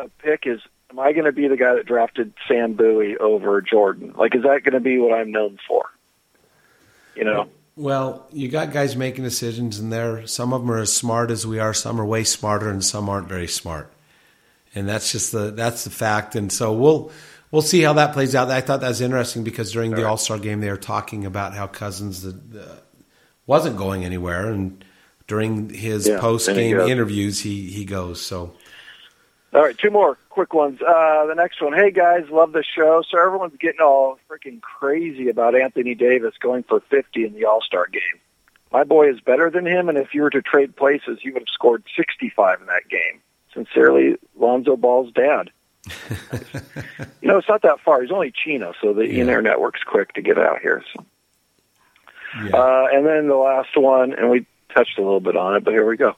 a 0.01 0.09
pick 0.19 0.47
is, 0.47 0.61
am 0.91 0.99
I 0.99 1.13
going 1.13 1.25
to 1.25 1.33
be 1.33 1.49
the 1.49 1.57
guy 1.57 1.75
that 1.75 1.87
drafted 1.87 2.35
Sam 2.47 2.75
Bowie 2.75 3.17
over 3.17 3.61
Jordan? 3.63 4.15
Like, 4.17 4.35
is 4.35 4.43
that 4.43 4.63
going 4.63 4.75
to 4.75 4.81
be 4.81 4.99
what 4.99 5.19
I'm 5.19 5.31
known 5.31 5.59
for? 5.67 5.87
You 7.15 7.25
know. 7.25 7.49
Well, 7.81 8.27
you 8.31 8.49
got 8.49 8.73
guys 8.73 8.95
making 8.95 9.25
decisions, 9.25 9.79
and 9.79 9.91
there 9.91 10.27
some 10.27 10.53
of 10.53 10.61
them 10.61 10.71
are 10.71 10.81
as 10.81 10.93
smart 10.93 11.31
as 11.31 11.47
we 11.47 11.59
are. 11.59 11.73
Some 11.73 11.99
are 11.99 12.05
way 12.05 12.25
smarter, 12.25 12.69
and 12.69 12.85
some 12.85 13.09
aren't 13.09 13.27
very 13.27 13.49
smart. 13.49 13.91
And 14.75 14.87
that's 14.87 15.11
just 15.13 15.33
the 15.33 15.51
that's 15.51 15.85
the 15.85 15.91
fact. 15.91 16.37
And 16.37 16.53
so 16.53 16.75
we'll 16.75 17.11
we'll 17.51 17.63
see 17.63 17.81
how 17.81 17.95
that 17.95 18.13
plays 18.13 18.35
out. 18.35 18.51
I 18.51 18.61
thought 18.61 18.83
that 18.83 18.89
was 18.89 19.01
interesting 19.01 19.45
because 19.45 19.73
during 19.73 19.93
the 19.93 20.07
All 20.07 20.19
Star 20.19 20.39
game, 20.39 20.61
they 20.61 20.69
were 20.71 20.77
talking 20.77 21.25
about 21.25 21.55
how 21.55 21.67
Cousins 21.67 22.25
uh, 22.27 22.77
wasn't 23.47 23.79
going 23.79 24.05
anywhere, 24.05 24.51
and 24.51 24.85
during 25.27 25.71
his 25.71 26.07
Yeah, 26.07 26.21
post 26.21 26.49
game 26.49 26.79
interviews, 26.81 27.41
he 27.41 27.71
he 27.71 27.87
goes. 27.87 28.21
So 28.21 28.55
All 29.53 29.63
right, 29.63 29.77
two 29.77 29.91
more 29.91 30.17
quick 30.29 30.55
ones. 30.55 30.81
Uh, 30.81 31.27
the 31.27 31.35
next 31.35 31.61
one. 31.61 31.73
Hey 31.73 31.91
guys, 31.91 32.25
love 32.31 32.53
the 32.53 32.63
show. 32.63 33.03
So 33.11 33.19
everyone's 33.21 33.57
getting 33.59 33.81
all 33.81 34.19
freaking 34.31 34.61
crazy 34.61 35.29
about 35.29 35.57
Anthony 35.57 35.95
Davis 35.97 36.35
going 36.41 36.63
for 36.63 36.81
50 36.89 37.25
in 37.25 37.35
the 37.35 37.45
All 37.47 37.61
Star 37.61 37.87
game. 37.89 38.21
My 38.73 38.85
boy 38.85 39.11
is 39.11 39.21
better 39.21 39.51
than 39.51 39.67
him, 39.67 39.89
and 39.89 39.99
if 39.99 40.15
you 40.15 40.23
were 40.23 40.31
to 40.31 40.41
trade 40.43 40.77
places, 40.77 41.19
he 41.21 41.31
would 41.33 41.43
have 41.43 41.49
scored 41.53 41.83
65 41.97 42.61
in 42.61 42.67
that 42.67 42.89
game. 42.89 43.21
Sincerely, 43.53 44.17
Lonzo 44.39 44.77
Ball's 44.77 45.13
dad. 45.13 45.51
you 47.21 47.29
know, 47.29 47.39
it's 47.39 47.49
not 47.49 47.63
that 47.63 47.81
far. 47.85 48.01
He's 48.03 48.13
only 48.13 48.31
Chino, 48.33 48.73
so 48.81 48.93
the 48.93 49.09
Yeah. 49.09 49.23
internet 49.23 49.61
works 49.61 49.81
quick 49.85 50.13
to 50.15 50.23
get 50.23 50.39
out 50.39 50.61
here. 50.61 50.85
So. 50.95 51.05
yeah, 52.45 52.57
Uh, 52.57 52.87
and 52.93 53.05
then 53.05 53.27
the 53.27 53.35
last 53.35 53.71
one, 53.77 54.13
and 54.13 54.31
we 54.31 54.47
touched 54.73 54.97
a 54.99 55.03
little 55.03 55.19
bit 55.19 55.37
on 55.37 55.57
it, 55.57 55.65
but 55.65 55.73
here 55.73 55.85
we 55.89 55.97
go. 55.97 56.15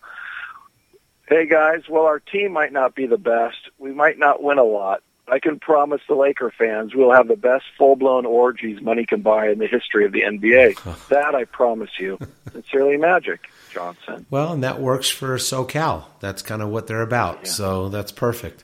Hey 1.33 1.47
guys, 1.47 1.88
well, 1.88 2.05
our 2.05 2.18
team 2.21 2.53
might 2.53 2.75
not 2.75 2.95
be 2.95 3.07
the 3.07 3.16
best. 3.16 3.57
We 3.79 3.90
might 3.90 4.18
not 4.18 4.42
win 4.42 4.59
a 4.59 4.64
lot. 4.64 5.03
I 5.27 5.38
can 5.38 5.59
promise 5.59 6.03
the 6.07 6.14
Laker 6.14 6.51
fans 6.51 6.95
we'll 6.95 7.14
have 7.14 7.27
the 7.27 7.38
best 7.38 7.64
full-blown 7.79 8.27
orgies 8.27 8.83
money 8.83 9.07
can 9.07 9.23
buy 9.23 9.49
in 9.49 9.59
the 9.59 9.66
history 9.66 10.05
of 10.05 10.12
the 10.12 10.21
NBA. 10.21 11.09
that 11.09 11.35
I 11.35 11.45
promise 11.45 11.88
you. 11.99 12.18
Sincerely, 12.53 12.99
Magic 12.99 13.49
Johnson. 13.73 14.27
well, 14.29 14.53
and 14.53 14.62
that 14.62 14.79
works 14.79 15.09
for 15.09 15.35
SoCal. 15.38 16.05
That's 16.21 16.42
kind 16.42 16.61
of 16.61 16.68
what 16.68 16.87
they're 16.87 17.01
about. 17.01 17.47
So 17.47 17.88
that's 17.88 18.12
perfect. 18.12 18.62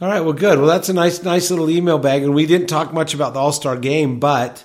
All 0.00 0.08
right, 0.08 0.20
well, 0.20 0.34
good. 0.34 0.60
Well, 0.60 0.68
that's 0.68 0.88
a 0.88 0.94
nice, 0.94 1.24
nice 1.24 1.50
little 1.50 1.68
email 1.68 1.98
bag, 1.98 2.22
and 2.22 2.32
we 2.32 2.46
didn't 2.46 2.68
talk 2.68 2.94
much 2.94 3.12
about 3.12 3.34
the 3.34 3.40
All 3.40 3.50
Star 3.50 3.76
game, 3.76 4.20
but 4.20 4.64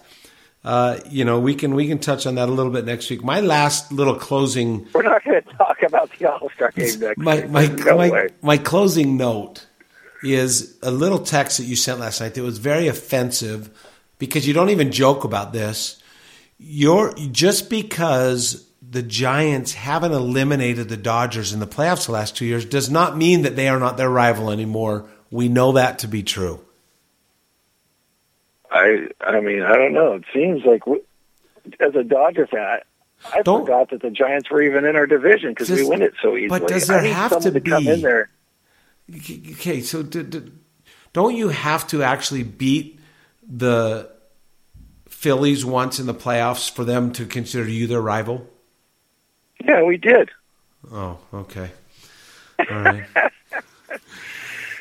uh, 0.63 0.99
you 1.09 1.25
know, 1.25 1.39
we 1.39 1.55
can 1.55 1.75
we 1.75 1.87
can 1.87 1.99
touch 1.99 2.25
on 2.25 2.35
that 2.35 2.47
a 2.47 2.51
little 2.51 2.71
bit 2.71 2.85
next 2.85 3.09
week. 3.09 3.23
My 3.23 3.41
last 3.41 3.91
little 3.91 4.15
closing, 4.15 4.87
We're 4.93 5.03
not 5.03 5.23
going 5.23 5.41
to 5.41 5.53
talk 5.53 5.83
about 5.83 6.09
the 6.17 6.31
All-Star 6.31 6.71
game 6.71 6.99
next 6.99 7.17
my 7.17 7.35
week. 7.41 7.49
my 7.49 7.65
no 7.65 7.97
my, 7.97 8.09
way. 8.09 8.29
my 8.41 8.57
closing 8.57 9.17
note 9.17 9.67
is 10.23 10.77
a 10.81 10.91
little 10.91 11.19
text 11.19 11.57
that 11.57 11.65
you 11.65 11.75
sent 11.75 11.99
last 11.99 12.21
night 12.21 12.33
that 12.35 12.43
was 12.43 12.59
very 12.59 12.87
offensive 12.87 13.69
because 14.19 14.47
you 14.47 14.53
don't 14.53 14.69
even 14.69 14.91
joke 14.91 15.25
about 15.25 15.51
this. 15.51 16.01
You're 16.57 17.13
just 17.31 17.69
because 17.69 18.65
the 18.81 19.03
Giants 19.03 19.73
haven't 19.73 20.13
eliminated 20.13 20.87
the 20.87 20.95
Dodgers 20.95 21.51
in 21.51 21.59
the 21.59 21.67
playoffs 21.67 22.05
the 22.05 22.13
last 22.13 22.37
two 22.37 22.45
years 22.45 22.63
does 22.63 22.89
not 22.89 23.17
mean 23.17 23.41
that 23.41 23.57
they 23.57 23.67
are 23.67 23.79
not 23.79 23.97
their 23.97 24.09
rival 24.09 24.49
anymore. 24.49 25.09
We 25.29 25.49
know 25.49 25.73
that 25.73 25.99
to 25.99 26.07
be 26.07 26.23
true. 26.23 26.63
I 28.73 29.07
I 29.21 29.39
mean 29.39 29.61
I 29.61 29.73
don't 29.73 29.93
know. 29.93 30.13
It 30.15 30.23
seems 30.33 30.65
like 30.65 30.85
we, 30.87 30.99
as 31.79 31.95
a 31.95 32.03
Dodger 32.03 32.47
fan, 32.47 32.59
I, 32.61 32.79
I 33.37 33.41
Don't- 33.43 33.61
forgot 33.61 33.91
that 33.91 34.01
the 34.01 34.09
Giants 34.09 34.49
were 34.49 34.61
even 34.61 34.83
in 34.85 34.95
our 34.95 35.05
division 35.07 35.51
because 35.51 35.69
we 35.69 35.85
win 35.87 36.01
it 36.01 36.13
so 36.21 36.35
easily. 36.35 36.47
but 36.59 36.67
does 36.67 36.87
there 36.87 37.01
have 37.03 37.39
to 37.41 37.61
come 37.61 37.83
be- 37.85 37.89
in 37.91 38.01
there? 38.01 38.29
Okay, 39.09 39.81
so 39.81 40.01
d- 40.03 40.23
d- 40.23 40.51
don't 41.13 41.35
you 41.35 41.49
have 41.49 41.85
to 41.87 42.01
actually 42.03 42.43
beat 42.43 42.99
the 43.47 44.09
Phillies 45.07 45.63
once 45.65 45.99
in 45.99 46.05
the 46.05 46.13
playoffs 46.13 46.69
for 46.73 46.83
them 46.83 47.11
to 47.13 47.25
consider 47.25 47.69
you 47.69 47.85
their 47.87 48.01
rival? 48.01 48.49
Yeah, 49.63 49.83
we 49.83 49.97
did. 49.97 50.31
Oh, 50.91 51.19
okay. 51.33 51.69
All 52.59 52.65
right. 52.81 53.03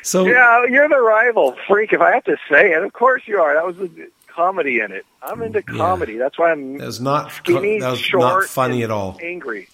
So 0.03 0.25
Yeah, 0.25 0.65
you're 0.69 0.89
the 0.89 0.99
rival, 0.99 1.55
freak. 1.67 1.93
If 1.93 2.01
I 2.01 2.13
have 2.13 2.23
to 2.25 2.37
say 2.49 2.73
it, 2.73 2.83
of 2.83 2.93
course 2.93 3.23
you 3.25 3.39
are. 3.39 3.53
That 3.55 3.65
was 3.65 3.77
the 3.77 4.09
comedy 4.27 4.79
in 4.79 4.91
it. 4.91 5.05
I'm 5.21 5.41
into 5.41 5.63
Yeah. 5.71 5.77
comedy. 5.77 6.17
That's 6.17 6.37
why 6.37 6.51
I'm 6.51 6.77
that 6.77 6.85
was 6.85 7.01
not 7.01 7.31
skinny, 7.31 7.79
that 7.79 7.89
was 7.91 7.99
short, 7.99 8.21
not 8.21 8.43
funny 8.45 8.83
at 8.83 8.91
all. 8.91 9.17
Angry. 9.23 9.69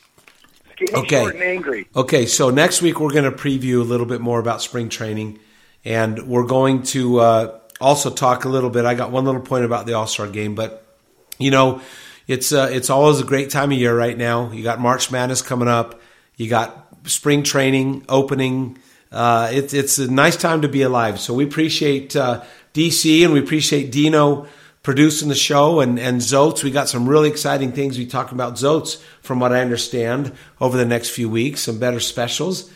Skinny, 0.74 0.94
Okay. 0.94 1.22
short, 1.22 1.34
and 1.36 1.44
angry. 1.44 1.88
Okay, 1.96 2.26
so 2.26 2.50
next 2.50 2.82
week 2.82 3.00
we're 3.00 3.12
going 3.12 3.26
to 3.26 3.32
preview 3.32 3.82
a 3.82 3.84
little 3.84 4.06
bit 4.06 4.22
more 4.22 4.40
about 4.40 4.62
spring 4.62 4.88
training, 4.90 5.40
and 5.84 6.28
we're 6.28 6.44
going 6.46 6.84
to 6.84 7.20
uh, 7.20 7.60
also 7.82 8.10
talk 8.10 8.46
a 8.46 8.50
little 8.50 8.70
bit. 8.70 8.86
I 8.86 8.94
got 8.94 9.12
one 9.12 9.26
little 9.26 9.42
point 9.42 9.66
about 9.66 9.86
the 9.88 9.94
All 9.94 10.08
Star 10.08 10.28
game, 10.28 10.56
but 10.56 10.86
you 11.38 11.52
know, 11.52 11.82
it's 12.28 12.52
uh, 12.54 12.70
it's 12.72 12.90
always 12.90 13.20
a 13.20 13.24
great 13.26 13.50
time 13.50 13.72
of 13.72 13.78
year 13.78 13.98
right 13.98 14.18
now. 14.18 14.52
You 14.52 14.62
got 14.64 14.80
March 14.80 15.10
Madness 15.12 15.42
coming 15.42 15.68
up. 15.68 16.00
You 16.36 16.48
got 16.50 16.88
spring 17.06 17.44
training 17.44 18.06
opening. 18.08 18.78
Uh, 19.12 19.50
it's 19.52 19.74
it's 19.74 19.98
a 19.98 20.10
nice 20.10 20.36
time 20.36 20.62
to 20.62 20.68
be 20.68 20.82
alive. 20.82 21.20
So 21.20 21.34
we 21.34 21.44
appreciate 21.44 22.16
uh, 22.16 22.44
DC 22.74 23.24
and 23.24 23.34
we 23.34 23.40
appreciate 23.40 23.92
Dino 23.92 24.48
producing 24.84 25.30
the 25.30 25.36
show 25.36 25.80
and 25.80 26.00
and 26.00 26.22
Zotes. 26.22 26.64
We 26.64 26.72
got 26.72 26.90
some 26.90 27.10
really 27.10 27.30
exciting 27.30 27.72
things 27.72 27.98
we 27.98 28.06
talk 28.06 28.32
about 28.32 28.54
Zotes 28.54 29.02
from 29.22 29.40
what 29.40 29.52
I 29.52 29.62
understand 29.62 30.34
over 30.62 30.78
the 30.78 30.86
next 30.86 31.10
few 31.10 31.30
weeks. 31.30 31.62
Some 31.62 31.80
better 31.80 32.00
specials. 32.00 32.72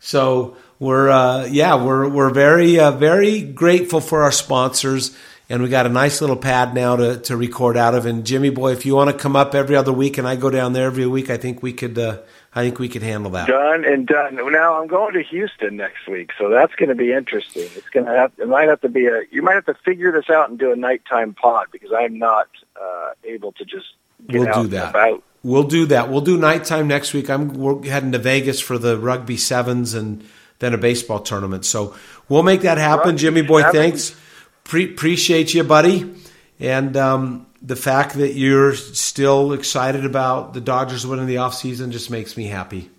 So 0.00 0.56
we're 0.80 1.08
uh, 1.08 1.46
yeah 1.46 1.76
we're 1.76 2.08
we're 2.08 2.30
very 2.30 2.80
uh, 2.80 2.90
very 2.90 3.40
grateful 3.42 4.00
for 4.00 4.22
our 4.22 4.32
sponsors. 4.32 5.16
And 5.48 5.62
we 5.62 5.68
got 5.68 5.86
a 5.86 5.90
nice 5.90 6.20
little 6.20 6.36
pad 6.36 6.74
now 6.74 6.96
to, 6.96 7.18
to 7.20 7.36
record 7.36 7.76
out 7.76 7.94
of. 7.94 8.04
And 8.04 8.26
Jimmy 8.26 8.50
boy, 8.50 8.72
if 8.72 8.84
you 8.84 8.96
want 8.96 9.10
to 9.10 9.16
come 9.16 9.36
up 9.36 9.54
every 9.54 9.76
other 9.76 9.92
week, 9.92 10.18
and 10.18 10.26
I 10.26 10.34
go 10.34 10.50
down 10.50 10.72
there 10.72 10.86
every 10.86 11.06
week, 11.06 11.30
I 11.30 11.36
think 11.36 11.62
we 11.62 11.72
could. 11.72 11.96
Uh, 11.96 12.18
I 12.56 12.62
think 12.62 12.78
we 12.78 12.88
could 12.88 13.02
handle 13.02 13.30
that. 13.32 13.48
Done 13.48 13.84
and 13.84 14.06
done. 14.06 14.36
Now 14.50 14.80
I'm 14.80 14.86
going 14.86 15.12
to 15.12 15.22
Houston 15.22 15.76
next 15.76 16.08
week, 16.08 16.30
so 16.38 16.48
that's 16.48 16.74
going 16.74 16.88
to 16.88 16.94
be 16.94 17.12
interesting. 17.12 17.68
It's 17.76 17.88
going 17.90 18.06
to 18.06 18.12
have. 18.12 18.32
It 18.38 18.48
might 18.48 18.68
have 18.68 18.80
to 18.80 18.88
be 18.88 19.06
a. 19.06 19.22
You 19.30 19.42
might 19.42 19.54
have 19.54 19.66
to 19.66 19.74
figure 19.74 20.10
this 20.10 20.30
out 20.30 20.48
and 20.48 20.58
do 20.58 20.72
a 20.72 20.76
nighttime 20.76 21.34
pod 21.34 21.66
because 21.70 21.90
I'm 21.94 22.18
not 22.18 22.48
uh, 22.80 23.10
able 23.24 23.52
to 23.52 23.64
just 23.66 23.86
get 24.26 24.40
We'll 24.40 24.48
out 24.48 24.54
do 24.54 24.60
and 24.62 24.70
that. 24.70 24.90
about. 24.90 25.22
We'll 25.42 25.64
do 25.64 25.84
that. 25.86 26.10
We'll 26.10 26.22
do 26.22 26.38
nighttime 26.38 26.88
next 26.88 27.12
week. 27.12 27.28
I'm 27.28 27.52
we're 27.52 27.84
heading 27.84 28.12
to 28.12 28.18
Vegas 28.18 28.58
for 28.58 28.78
the 28.78 28.98
rugby 28.98 29.36
sevens 29.36 29.92
and 29.92 30.24
then 30.58 30.72
a 30.72 30.78
baseball 30.78 31.20
tournament. 31.20 31.66
So 31.66 31.94
we'll 32.28 32.42
make 32.42 32.62
that 32.62 32.78
happen. 32.78 33.08
Rugby 33.10 33.20
Jimmy 33.20 33.42
boy, 33.42 33.60
sevens? 33.60 33.76
thanks. 34.10 34.20
Pre- 34.64 34.90
appreciate 34.92 35.52
you, 35.54 35.62
buddy, 35.62 36.12
and 36.58 36.96
um, 36.96 37.45
the 37.62 37.76
fact 37.76 38.14
that 38.14 38.34
you're 38.34 38.74
still 38.74 39.52
excited 39.52 40.04
about 40.04 40.54
the 40.54 40.60
Dodgers 40.60 41.06
winning 41.06 41.26
the 41.26 41.36
offseason 41.36 41.90
just 41.90 42.10
makes 42.10 42.36
me 42.36 42.46
happy. 42.46 42.90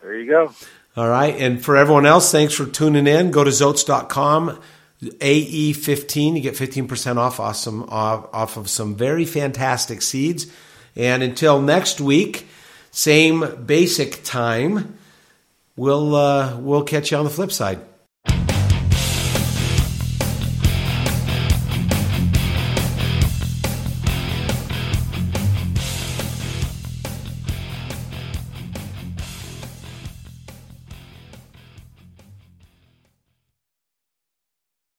There 0.00 0.18
you 0.18 0.30
go. 0.30 0.52
All 0.96 1.08
right. 1.08 1.34
And 1.36 1.62
for 1.62 1.76
everyone 1.76 2.06
else, 2.06 2.30
thanks 2.30 2.54
for 2.54 2.66
tuning 2.66 3.06
in. 3.06 3.30
Go 3.30 3.44
to 3.44 3.50
Zotes.com, 3.50 4.60
AE15. 5.02 6.36
You 6.36 6.40
get 6.40 6.54
15% 6.54 7.16
off, 7.16 7.40
awesome, 7.40 7.82
off, 7.84 8.28
off 8.32 8.56
of 8.56 8.70
some 8.70 8.94
very 8.94 9.24
fantastic 9.24 10.02
seeds. 10.02 10.46
And 10.94 11.22
until 11.22 11.60
next 11.60 12.00
week, 12.00 12.46
same 12.92 13.64
basic 13.66 14.22
time, 14.22 14.98
we'll, 15.76 16.14
uh, 16.14 16.58
we'll 16.58 16.84
catch 16.84 17.10
you 17.10 17.16
on 17.16 17.24
the 17.24 17.30
flip 17.30 17.50
side. 17.50 17.80